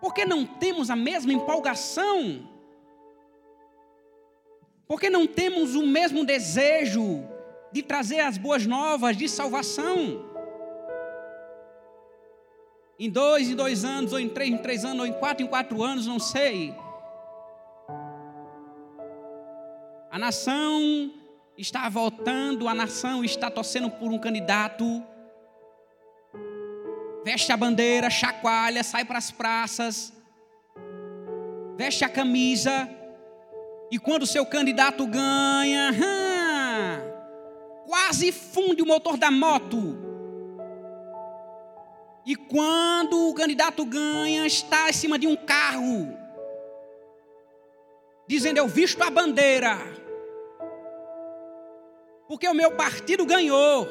Porque 0.00 0.24
não 0.24 0.44
temos 0.44 0.90
a 0.90 0.96
mesma 0.96 1.32
empolgação 1.32 2.52
porque 4.92 5.08
não 5.08 5.26
temos 5.26 5.74
o 5.74 5.86
mesmo 5.86 6.22
desejo 6.22 7.26
de 7.72 7.82
trazer 7.82 8.20
as 8.20 8.36
boas 8.36 8.66
novas 8.66 9.16
de 9.16 9.26
salvação. 9.26 10.30
em 12.98 13.08
dois 13.08 13.48
em 13.48 13.56
dois 13.56 13.86
anos, 13.86 14.12
ou 14.12 14.20
em 14.20 14.28
três 14.28 14.50
em 14.50 14.58
três 14.58 14.84
anos, 14.84 15.00
ou 15.00 15.06
em 15.06 15.14
quatro 15.14 15.42
em 15.42 15.48
quatro 15.48 15.82
anos, 15.82 16.06
não 16.06 16.18
sei. 16.18 16.74
A 20.12 20.18
nação 20.18 21.10
está 21.56 21.88
votando, 21.88 22.68
a 22.68 22.74
nação 22.74 23.24
está 23.24 23.50
torcendo 23.50 23.88
por 23.88 24.12
um 24.12 24.18
candidato, 24.18 25.02
veste 27.24 27.50
a 27.50 27.56
bandeira, 27.56 28.10
chacoalha, 28.10 28.84
sai 28.84 29.06
para 29.06 29.16
as 29.16 29.30
praças, 29.30 30.12
veste 31.78 32.04
a 32.04 32.10
camisa, 32.10 32.86
e 33.90 33.98
quando 33.98 34.26
seu 34.26 34.44
candidato 34.44 35.06
ganha, 35.06 35.90
hum, 35.92 37.86
quase 37.86 38.32
funde 38.32 38.82
o 38.82 38.86
motor 38.86 39.16
da 39.16 39.30
moto. 39.30 39.96
E 42.26 42.36
quando 42.36 43.30
o 43.30 43.34
candidato 43.34 43.82
ganha, 43.86 44.46
está 44.46 44.90
em 44.90 44.92
cima 44.92 45.18
de 45.18 45.26
um 45.26 45.34
carro, 45.34 46.14
dizendo: 48.28 48.58
Eu 48.58 48.68
visto 48.68 49.02
a 49.02 49.08
bandeira 49.08 50.01
porque 52.32 52.48
o 52.48 52.54
meu 52.54 52.72
partido 52.72 53.26
ganhou. 53.26 53.86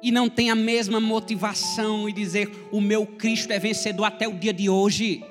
E 0.00 0.10
não 0.10 0.26
tem 0.26 0.48
a 0.48 0.54
mesma 0.54 0.98
motivação 0.98 2.08
e 2.08 2.14
dizer: 2.14 2.50
o 2.72 2.80
meu 2.80 3.06
Cristo 3.06 3.52
é 3.52 3.58
vencedor 3.58 4.06
até 4.06 4.26
o 4.26 4.32
dia 4.32 4.54
de 4.54 4.70
hoje. 4.70 5.22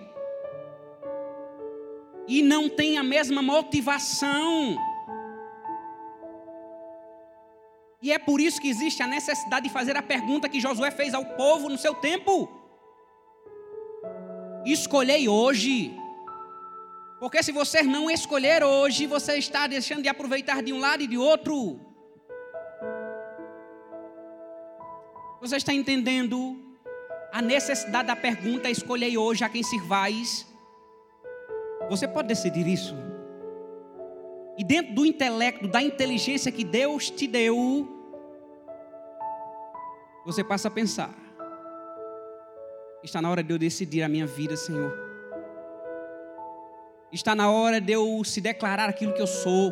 E 2.27 2.43
não 2.43 2.69
tem 2.69 2.99
a 2.99 3.03
mesma 3.03 3.41
motivação. 3.41 4.77
E 7.99 8.11
é 8.11 8.19
por 8.19 8.39
isso 8.39 8.61
que 8.61 8.69
existe 8.69 9.01
a 9.01 9.07
necessidade 9.07 9.67
de 9.67 9.73
fazer 9.73 9.97
a 9.97 10.01
pergunta 10.03 10.47
que 10.47 10.61
Josué 10.61 10.91
fez 10.91 11.15
ao 11.15 11.25
povo 11.25 11.69
no 11.69 11.77
seu 11.79 11.95
tempo: 11.95 12.47
Escolhei 14.63 15.27
hoje 15.27 16.02
porque 17.23 17.41
se 17.41 17.53
você 17.53 17.81
não 17.81 18.11
escolher 18.11 18.61
hoje, 18.65 19.07
você 19.07 19.37
está 19.37 19.65
deixando 19.65 20.01
de 20.01 20.09
aproveitar 20.09 20.61
de 20.61 20.73
um 20.73 20.79
lado 20.81 21.03
e 21.03 21.07
de 21.07 21.17
outro. 21.17 21.79
Você 25.39 25.55
está 25.55 25.73
entendendo 25.73 26.37
a 27.31 27.41
necessidade 27.41 28.09
da 28.09 28.15
pergunta: 28.17 28.69
escolhei 28.69 29.17
hoje 29.17 29.41
a 29.45 29.47
quem 29.47 29.63
sirvais? 29.63 30.45
Você 31.89 32.09
pode 32.09 32.27
decidir 32.27 32.67
isso. 32.67 32.93
E 34.57 34.63
dentro 34.65 34.93
do 34.93 35.05
intelecto, 35.05 35.65
da 35.65 35.81
inteligência 35.81 36.51
que 36.51 36.65
Deus 36.65 37.09
te 37.09 37.25
deu, 37.25 37.87
você 40.25 40.43
passa 40.43 40.67
a 40.67 40.71
pensar: 40.71 41.15
está 43.01 43.21
na 43.21 43.31
hora 43.31 43.41
de 43.41 43.53
eu 43.53 43.57
decidir 43.57 44.03
a 44.03 44.09
minha 44.09 44.27
vida, 44.27 44.57
Senhor. 44.57 45.12
Está 47.13 47.35
na 47.35 47.51
hora 47.51 47.79
de 47.79 47.93
eu 47.93 48.23
se 48.23 48.41
declarar 48.41 48.89
aquilo 48.89 49.13
que 49.13 49.21
eu 49.21 49.27
sou. 49.27 49.71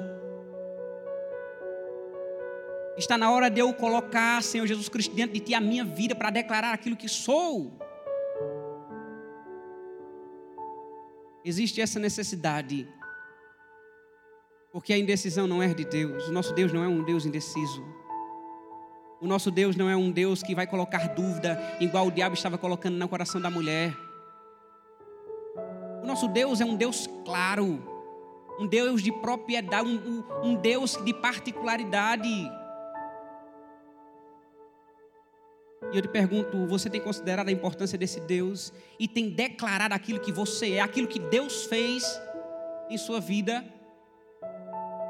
Está 2.96 3.18
na 3.18 3.32
hora 3.32 3.50
de 3.50 3.60
eu 3.60 3.74
colocar, 3.74 4.44
Senhor 4.44 4.68
Jesus 4.68 4.88
Cristo, 4.88 5.16
diante 5.16 5.34
de 5.34 5.40
Ti 5.40 5.56
a 5.56 5.60
minha 5.60 5.84
vida 5.84 6.14
para 6.14 6.30
declarar 6.30 6.72
aquilo 6.72 6.96
que 6.96 7.10
sou. 7.10 7.74
Existe 11.44 11.82
essa 11.82 12.00
necessidade. 12.00 12.88
Porque 14.72 14.94
a 14.94 14.98
indecisão 15.00 15.48
não 15.48 15.64
é 15.64 15.74
de 15.74 15.84
Deus. 15.84 16.28
O 16.28 16.32
nosso 16.32 16.54
Deus 16.54 16.72
não 16.72 16.84
é 16.84 16.88
um 16.88 17.04
Deus 17.04 17.26
indeciso. 17.26 17.84
O 19.20 19.26
nosso 19.26 19.50
Deus 19.50 19.76
não 19.76 19.90
é 19.90 19.96
um 19.96 20.12
Deus 20.12 20.44
que 20.44 20.54
vai 20.54 20.68
colocar 20.68 21.08
dúvida, 21.10 21.60
igual 21.80 22.06
o 22.06 22.12
diabo 22.12 22.36
estava 22.36 22.58
colocando 22.58 22.98
no 22.98 23.10
coração 23.10 23.42
da 23.42 23.50
mulher. 23.50 23.96
Nosso 26.12 26.28
Deus 26.28 26.60
é 26.60 26.66
um 26.66 26.76
Deus 26.76 27.10
claro, 27.24 27.82
um 28.60 28.68
Deus 28.68 29.02
de 29.02 29.14
propriedade, 29.14 29.88
um, 29.88 30.22
um 30.44 30.56
Deus 30.56 31.02
de 31.06 31.14
particularidade. 31.14 32.28
E 35.90 35.96
eu 35.96 36.02
te 36.02 36.10
pergunto: 36.10 36.68
você 36.68 36.90
tem 36.90 37.00
considerado 37.00 37.48
a 37.48 37.52
importância 37.54 37.98
desse 37.98 38.20
Deus 38.20 38.74
e 39.00 39.08
tem 39.08 39.30
declarado 39.30 39.94
aquilo 39.94 40.20
que 40.20 40.34
você 40.34 40.74
é, 40.74 40.82
aquilo 40.82 41.08
que 41.08 41.18
Deus 41.18 41.64
fez 41.68 42.04
em 42.90 42.98
sua 42.98 43.22
vida? 43.22 43.64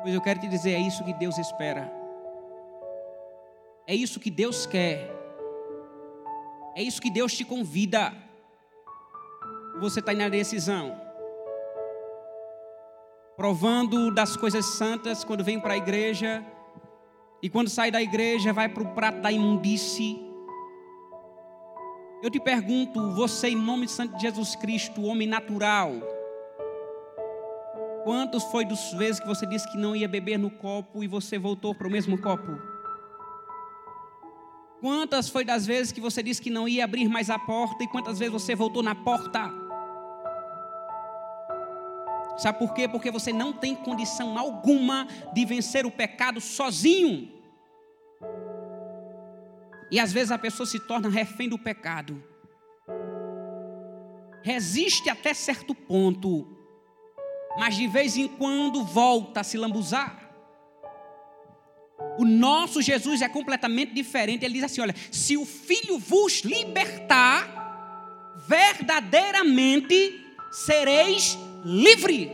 Pois 0.03 0.13
eu 0.13 0.21
quero 0.21 0.39
te 0.39 0.47
dizer: 0.47 0.73
é 0.73 0.79
isso 0.79 1.03
que 1.03 1.15
Deus 1.15 1.39
espera, 1.39 1.91
é 3.87 3.95
isso 3.95 4.19
que 4.19 4.29
Deus 4.29 4.67
quer, 4.67 5.11
é 6.75 6.83
isso 6.83 7.01
que 7.01 7.09
Deus 7.09 7.33
te 7.33 7.43
convida 7.43 8.13
você 9.81 9.99
está 9.99 10.13
na 10.13 10.29
decisão. 10.29 10.95
Provando 13.35 14.13
das 14.13 14.37
coisas 14.37 14.65
santas 14.65 15.23
quando 15.23 15.43
vem 15.43 15.59
para 15.59 15.73
a 15.73 15.77
igreja. 15.77 16.45
E 17.41 17.49
quando 17.49 17.69
sai 17.69 17.89
da 17.89 18.01
igreja, 18.01 18.53
vai 18.53 18.69
para 18.69 18.83
o 18.83 18.93
prato 18.93 19.19
da 19.19 19.31
imundície. 19.31 20.21
Eu 22.21 22.29
te 22.29 22.39
pergunto, 22.39 23.11
você, 23.15 23.49
em 23.49 23.55
nome 23.55 23.87
de 23.87 23.91
Santo 23.91 24.19
Jesus 24.19 24.55
Cristo, 24.55 25.01
homem 25.01 25.27
natural, 25.27 25.91
quantos 28.03 28.43
foi 28.43 28.63
das 28.63 28.93
vezes 28.93 29.19
que 29.19 29.27
você 29.27 29.47
disse 29.47 29.67
que 29.71 29.77
não 29.77 29.95
ia 29.95 30.07
beber 30.07 30.37
no 30.37 30.51
copo 30.51 31.03
e 31.03 31.07
você 31.07 31.39
voltou 31.39 31.73
para 31.73 31.87
o 31.87 31.91
mesmo 31.91 32.21
copo? 32.21 32.61
Quantas 34.79 35.29
foi 35.29 35.43
das 35.43 35.65
vezes 35.65 35.91
que 35.91 36.01
você 36.01 36.21
disse 36.21 36.41
que 36.41 36.49
não 36.49 36.67
ia 36.67 36.83
abrir 36.83 37.07
mais 37.07 37.29
a 37.29 37.39
porta 37.39 37.83
e 37.83 37.87
quantas 37.87 38.19
vezes 38.19 38.33
você 38.33 38.55
voltou 38.55 38.83
na 38.83 38.93
porta? 38.93 39.60
Sabe 42.41 42.57
por 42.57 42.73
quê? 42.73 42.87
Porque 42.87 43.11
você 43.11 43.31
não 43.31 43.53
tem 43.53 43.75
condição 43.75 44.35
alguma 44.35 45.07
de 45.31 45.45
vencer 45.45 45.85
o 45.85 45.91
pecado 45.91 46.41
sozinho. 46.41 47.31
E 49.91 49.99
às 49.99 50.11
vezes 50.11 50.31
a 50.31 50.39
pessoa 50.39 50.65
se 50.65 50.79
torna 50.79 51.07
refém 51.07 51.47
do 51.47 51.59
pecado. 51.59 52.23
Resiste 54.41 55.07
até 55.07 55.35
certo 55.35 55.75
ponto, 55.75 56.47
mas 57.59 57.75
de 57.75 57.87
vez 57.87 58.17
em 58.17 58.27
quando 58.27 58.83
volta 58.83 59.41
a 59.41 59.43
se 59.43 59.55
lambuzar. 59.55 60.27
O 62.17 62.25
nosso 62.25 62.81
Jesus 62.81 63.21
é 63.21 63.29
completamente 63.29 63.93
diferente. 63.93 64.43
Ele 64.43 64.55
diz 64.55 64.63
assim: 64.63 64.81
olha, 64.81 64.95
se 65.11 65.37
o 65.37 65.45
Filho 65.45 65.99
vos 65.99 66.41
libertar, 66.41 68.33
verdadeiramente 68.47 70.25
sereis 70.51 71.37
livre. 71.63 72.31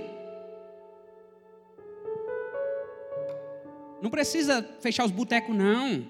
Não 4.01 4.09
precisa 4.09 4.63
fechar 4.79 5.05
os 5.05 5.11
botecos, 5.11 5.55
não. 5.55 6.07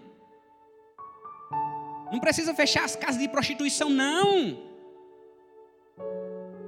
Não 2.11 2.19
precisa 2.19 2.53
fechar 2.53 2.83
as 2.83 2.95
casas 2.95 3.21
de 3.21 3.27
prostituição, 3.27 3.89
não. 3.89 4.65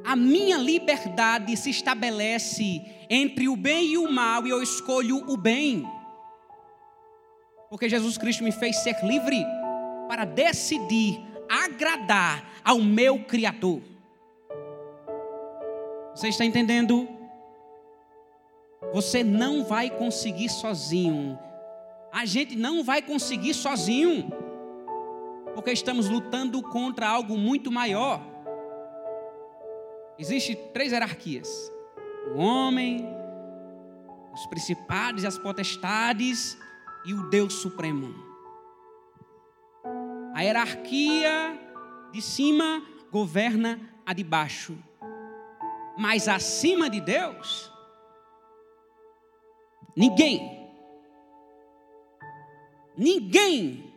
A 0.04 0.16
minha 0.16 0.58
liberdade 0.58 1.56
se 1.56 1.70
estabelece 1.70 2.82
entre 3.10 3.48
o 3.48 3.56
bem 3.56 3.94
e 3.94 3.98
o 3.98 4.12
mal, 4.12 4.46
e 4.48 4.50
eu 4.50 4.62
escolho 4.62 5.18
o 5.30 5.38
bem. 5.38 5.88
Porque 7.70 7.88
Jesus 7.88 8.18
Cristo 8.18 8.44
me 8.44 8.52
fez 8.52 8.78
ser 8.78 8.98
livre 9.04 9.46
para 10.08 10.26
decidir 10.26 11.20
agradar 11.48 12.44
ao 12.64 12.80
meu 12.80 13.24
Criador. 13.26 13.82
Você 16.20 16.28
está 16.28 16.44
entendendo? 16.44 17.08
Você 18.94 19.24
não 19.24 19.64
vai 19.64 19.90
conseguir 19.90 20.50
sozinho. 20.50 21.40
A 22.12 22.26
gente 22.26 22.58
não 22.58 22.84
vai 22.84 23.02
conseguir 23.02 23.54
sozinho. 23.54 24.30
Porque 25.56 25.72
estamos 25.72 26.10
lutando 26.10 26.62
contra 26.62 27.08
algo 27.08 27.38
muito 27.38 27.72
maior. 27.72 28.22
Existem 30.18 30.58
três 30.74 30.92
hierarquias: 30.92 31.72
o 32.36 32.40
homem, 32.40 33.08
os 34.34 34.46
principados 34.48 35.24
e 35.24 35.28
as 35.28 35.38
potestades 35.38 36.58
e 37.06 37.14
o 37.14 37.30
Deus 37.30 37.54
Supremo. 37.54 38.14
A 40.36 40.42
hierarquia 40.42 41.58
de 42.12 42.22
cima 42.22 42.84
governa 43.10 43.80
a 44.06 44.12
de 44.12 44.26
baixo 44.26 44.78
mas 46.00 46.30
acima 46.30 46.90
de 46.90 47.02
Deus, 47.02 47.70
ninguém, 49.98 50.72
ninguém, 52.98 53.94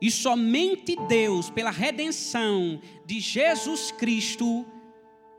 e 0.00 0.10
somente 0.10 0.96
Deus, 1.06 1.50
pela 1.50 1.70
redenção 1.70 2.80
de 3.04 3.20
Jesus 3.20 3.92
Cristo, 3.92 4.64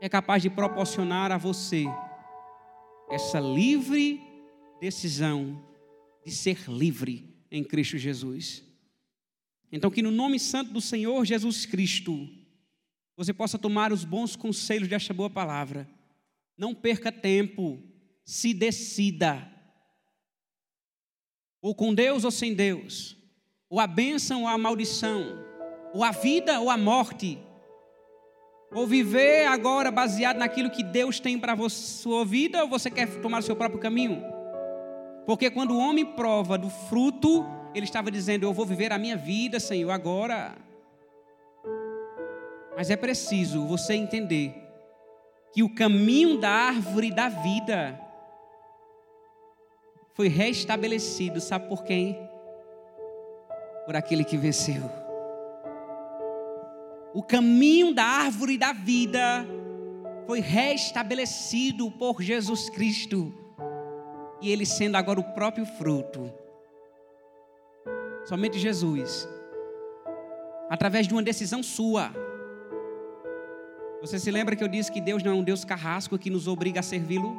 é 0.00 0.08
capaz 0.08 0.40
de 0.40 0.48
proporcionar 0.48 1.32
a 1.32 1.36
você 1.36 1.86
essa 3.10 3.40
livre 3.40 4.22
decisão 4.80 5.60
de 6.24 6.30
ser 6.30 6.60
livre 6.68 7.36
em 7.50 7.64
Cristo 7.64 7.98
Jesus. 7.98 8.62
Então, 9.72 9.90
que 9.90 10.00
no 10.00 10.12
nome 10.12 10.38
santo 10.38 10.72
do 10.72 10.80
Senhor 10.80 11.24
Jesus 11.24 11.66
Cristo, 11.66 12.37
você 13.18 13.34
possa 13.34 13.58
tomar 13.58 13.92
os 13.92 14.04
bons 14.04 14.36
conselhos 14.36 14.86
desta 14.86 15.12
boa 15.12 15.28
palavra. 15.28 15.88
Não 16.56 16.72
perca 16.72 17.10
tempo, 17.10 17.82
se 18.24 18.54
decida. 18.54 19.44
Ou 21.60 21.74
com 21.74 21.92
Deus 21.92 22.22
ou 22.22 22.30
sem 22.30 22.54
Deus, 22.54 23.16
ou 23.68 23.80
a 23.80 23.88
bênção 23.88 24.42
ou 24.42 24.48
a 24.48 24.56
maldição, 24.56 25.44
ou 25.92 26.04
a 26.04 26.12
vida 26.12 26.60
ou 26.60 26.70
a 26.70 26.78
morte, 26.78 27.36
ou 28.70 28.86
viver 28.86 29.46
agora 29.46 29.90
baseado 29.90 30.36
naquilo 30.36 30.70
que 30.70 30.84
Deus 30.84 31.18
tem 31.18 31.40
para 31.40 31.54
a 31.54 31.68
sua 31.68 32.24
vida, 32.24 32.62
ou 32.62 32.70
você 32.70 32.88
quer 32.88 33.20
tomar 33.20 33.40
o 33.40 33.42
seu 33.42 33.56
próprio 33.56 33.80
caminho? 33.80 34.22
Porque 35.26 35.50
quando 35.50 35.72
o 35.72 35.78
homem 35.78 36.06
prova 36.06 36.56
do 36.56 36.70
fruto, 36.70 37.44
ele 37.74 37.84
estava 37.84 38.12
dizendo: 38.12 38.46
Eu 38.46 38.52
vou 38.52 38.64
viver 38.64 38.92
a 38.92 38.98
minha 38.98 39.16
vida, 39.16 39.58
Senhor, 39.58 39.90
agora. 39.90 40.67
Mas 42.78 42.90
é 42.90 42.96
preciso 42.96 43.66
você 43.66 43.94
entender 43.94 44.54
que 45.52 45.64
o 45.64 45.74
caminho 45.74 46.38
da 46.38 46.48
árvore 46.48 47.10
da 47.10 47.28
vida 47.28 48.00
foi 50.14 50.28
restabelecido, 50.28 51.40
sabe 51.40 51.68
por 51.68 51.82
quem? 51.82 52.16
Por 53.84 53.96
aquele 53.96 54.22
que 54.22 54.36
venceu. 54.36 54.88
O 57.12 57.20
caminho 57.20 57.92
da 57.92 58.04
árvore 58.04 58.56
da 58.56 58.72
vida 58.72 59.44
foi 60.24 60.38
restabelecido 60.38 61.90
por 61.90 62.22
Jesus 62.22 62.70
Cristo 62.70 63.34
e 64.40 64.52
ele 64.52 64.64
sendo 64.64 64.94
agora 64.94 65.18
o 65.18 65.34
próprio 65.34 65.66
fruto. 65.66 66.32
Somente 68.24 68.56
Jesus, 68.56 69.28
através 70.70 71.08
de 71.08 71.12
uma 71.12 71.24
decisão 71.24 71.60
sua. 71.60 72.27
Você 74.00 74.18
se 74.18 74.30
lembra 74.30 74.54
que 74.54 74.62
eu 74.62 74.68
disse 74.68 74.92
que 74.92 75.00
Deus 75.00 75.22
não 75.22 75.32
é 75.32 75.34
um 75.34 75.42
Deus 75.42 75.64
carrasco 75.64 76.18
que 76.18 76.30
nos 76.30 76.46
obriga 76.46 76.80
a 76.80 76.82
servi-lo? 76.82 77.36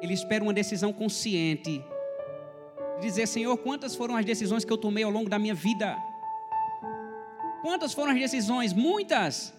Ele 0.00 0.14
espera 0.14 0.42
uma 0.42 0.52
decisão 0.52 0.92
consciente. 0.92 1.84
Dizer, 3.00 3.26
Senhor, 3.26 3.56
quantas 3.58 3.94
foram 3.94 4.16
as 4.16 4.24
decisões 4.24 4.64
que 4.64 4.72
eu 4.72 4.78
tomei 4.78 5.04
ao 5.04 5.10
longo 5.10 5.28
da 5.28 5.38
minha 5.38 5.54
vida? 5.54 5.96
Quantas 7.60 7.92
foram 7.92 8.12
as 8.12 8.18
decisões? 8.18 8.72
Muitas. 8.72 9.52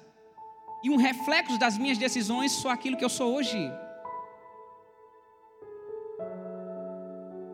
E 0.84 0.90
um 0.90 0.96
reflexo 0.96 1.60
das 1.60 1.78
minhas 1.78 1.98
decisões 1.98 2.52
sou 2.54 2.72
aquilo 2.72 2.98
que 2.98 3.06
eu 3.06 3.10
sou 3.10 3.36
hoje. 3.36 3.58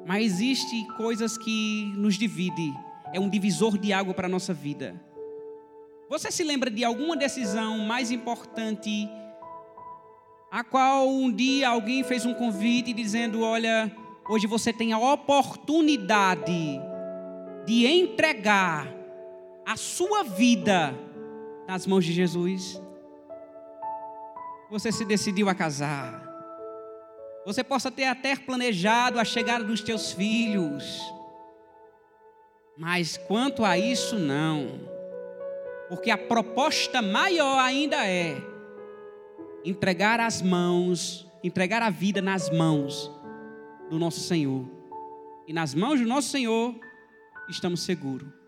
Mas 0.05 0.23
existe 0.23 0.86
coisas 0.95 1.38
que 1.38 1.91
nos 1.97 2.15
divide, 2.15 2.71
é 3.11 3.19
um 3.19 3.28
divisor 3.28 3.78
de 3.78 3.91
água 3.91 4.13
para 4.13 4.28
a 4.28 4.30
nossa 4.30 4.53
vida. 4.53 4.95
Você 6.07 6.31
se 6.31 6.43
lembra 6.43 6.69
de 6.69 6.83
alguma 6.83 7.15
decisão 7.15 7.79
mais 7.79 8.11
importante 8.11 9.09
a 10.51 10.63
qual 10.63 11.09
um 11.09 11.31
dia 11.31 11.69
alguém 11.69 12.03
fez 12.03 12.25
um 12.25 12.33
convite 12.33 12.93
dizendo: 12.93 13.41
"Olha, 13.41 13.91
hoje 14.29 14.45
você 14.45 14.71
tem 14.71 14.93
a 14.93 14.99
oportunidade 14.99 16.79
de 17.65 17.87
entregar 17.87 18.87
a 19.65 19.75
sua 19.75 20.23
vida 20.23 20.93
nas 21.67 21.87
mãos 21.87 22.05
de 22.05 22.13
Jesus?" 22.13 22.79
Você 24.69 24.91
se 24.91 25.05
decidiu 25.05 25.49
a 25.49 25.55
casar. 25.55 26.23
Você 27.45 27.63
possa 27.63 27.91
ter 27.91 28.05
até 28.05 28.35
planejado 28.35 29.19
a 29.19 29.25
chegada 29.25 29.63
dos 29.63 29.81
teus 29.81 30.11
filhos. 30.11 31.01
Mas 32.77 33.17
quanto 33.17 33.63
a 33.63 33.77
isso, 33.77 34.17
não. 34.17 34.94
Porque 35.89 36.09
a 36.09 36.17
proposta 36.17 37.01
maior 37.01 37.59
ainda 37.59 38.05
é 38.05 38.41
entregar 39.63 40.19
as 40.19 40.41
mãos, 40.41 41.27
entregar 41.43 41.81
a 41.81 41.89
vida 41.89 42.21
nas 42.21 42.49
mãos 42.49 43.11
do 43.89 43.99
nosso 43.99 44.19
Senhor. 44.21 44.65
E 45.47 45.53
nas 45.53 45.73
mãos 45.75 45.99
do 45.99 46.07
nosso 46.07 46.29
Senhor 46.29 46.75
estamos 47.49 47.81
seguros. 47.81 48.44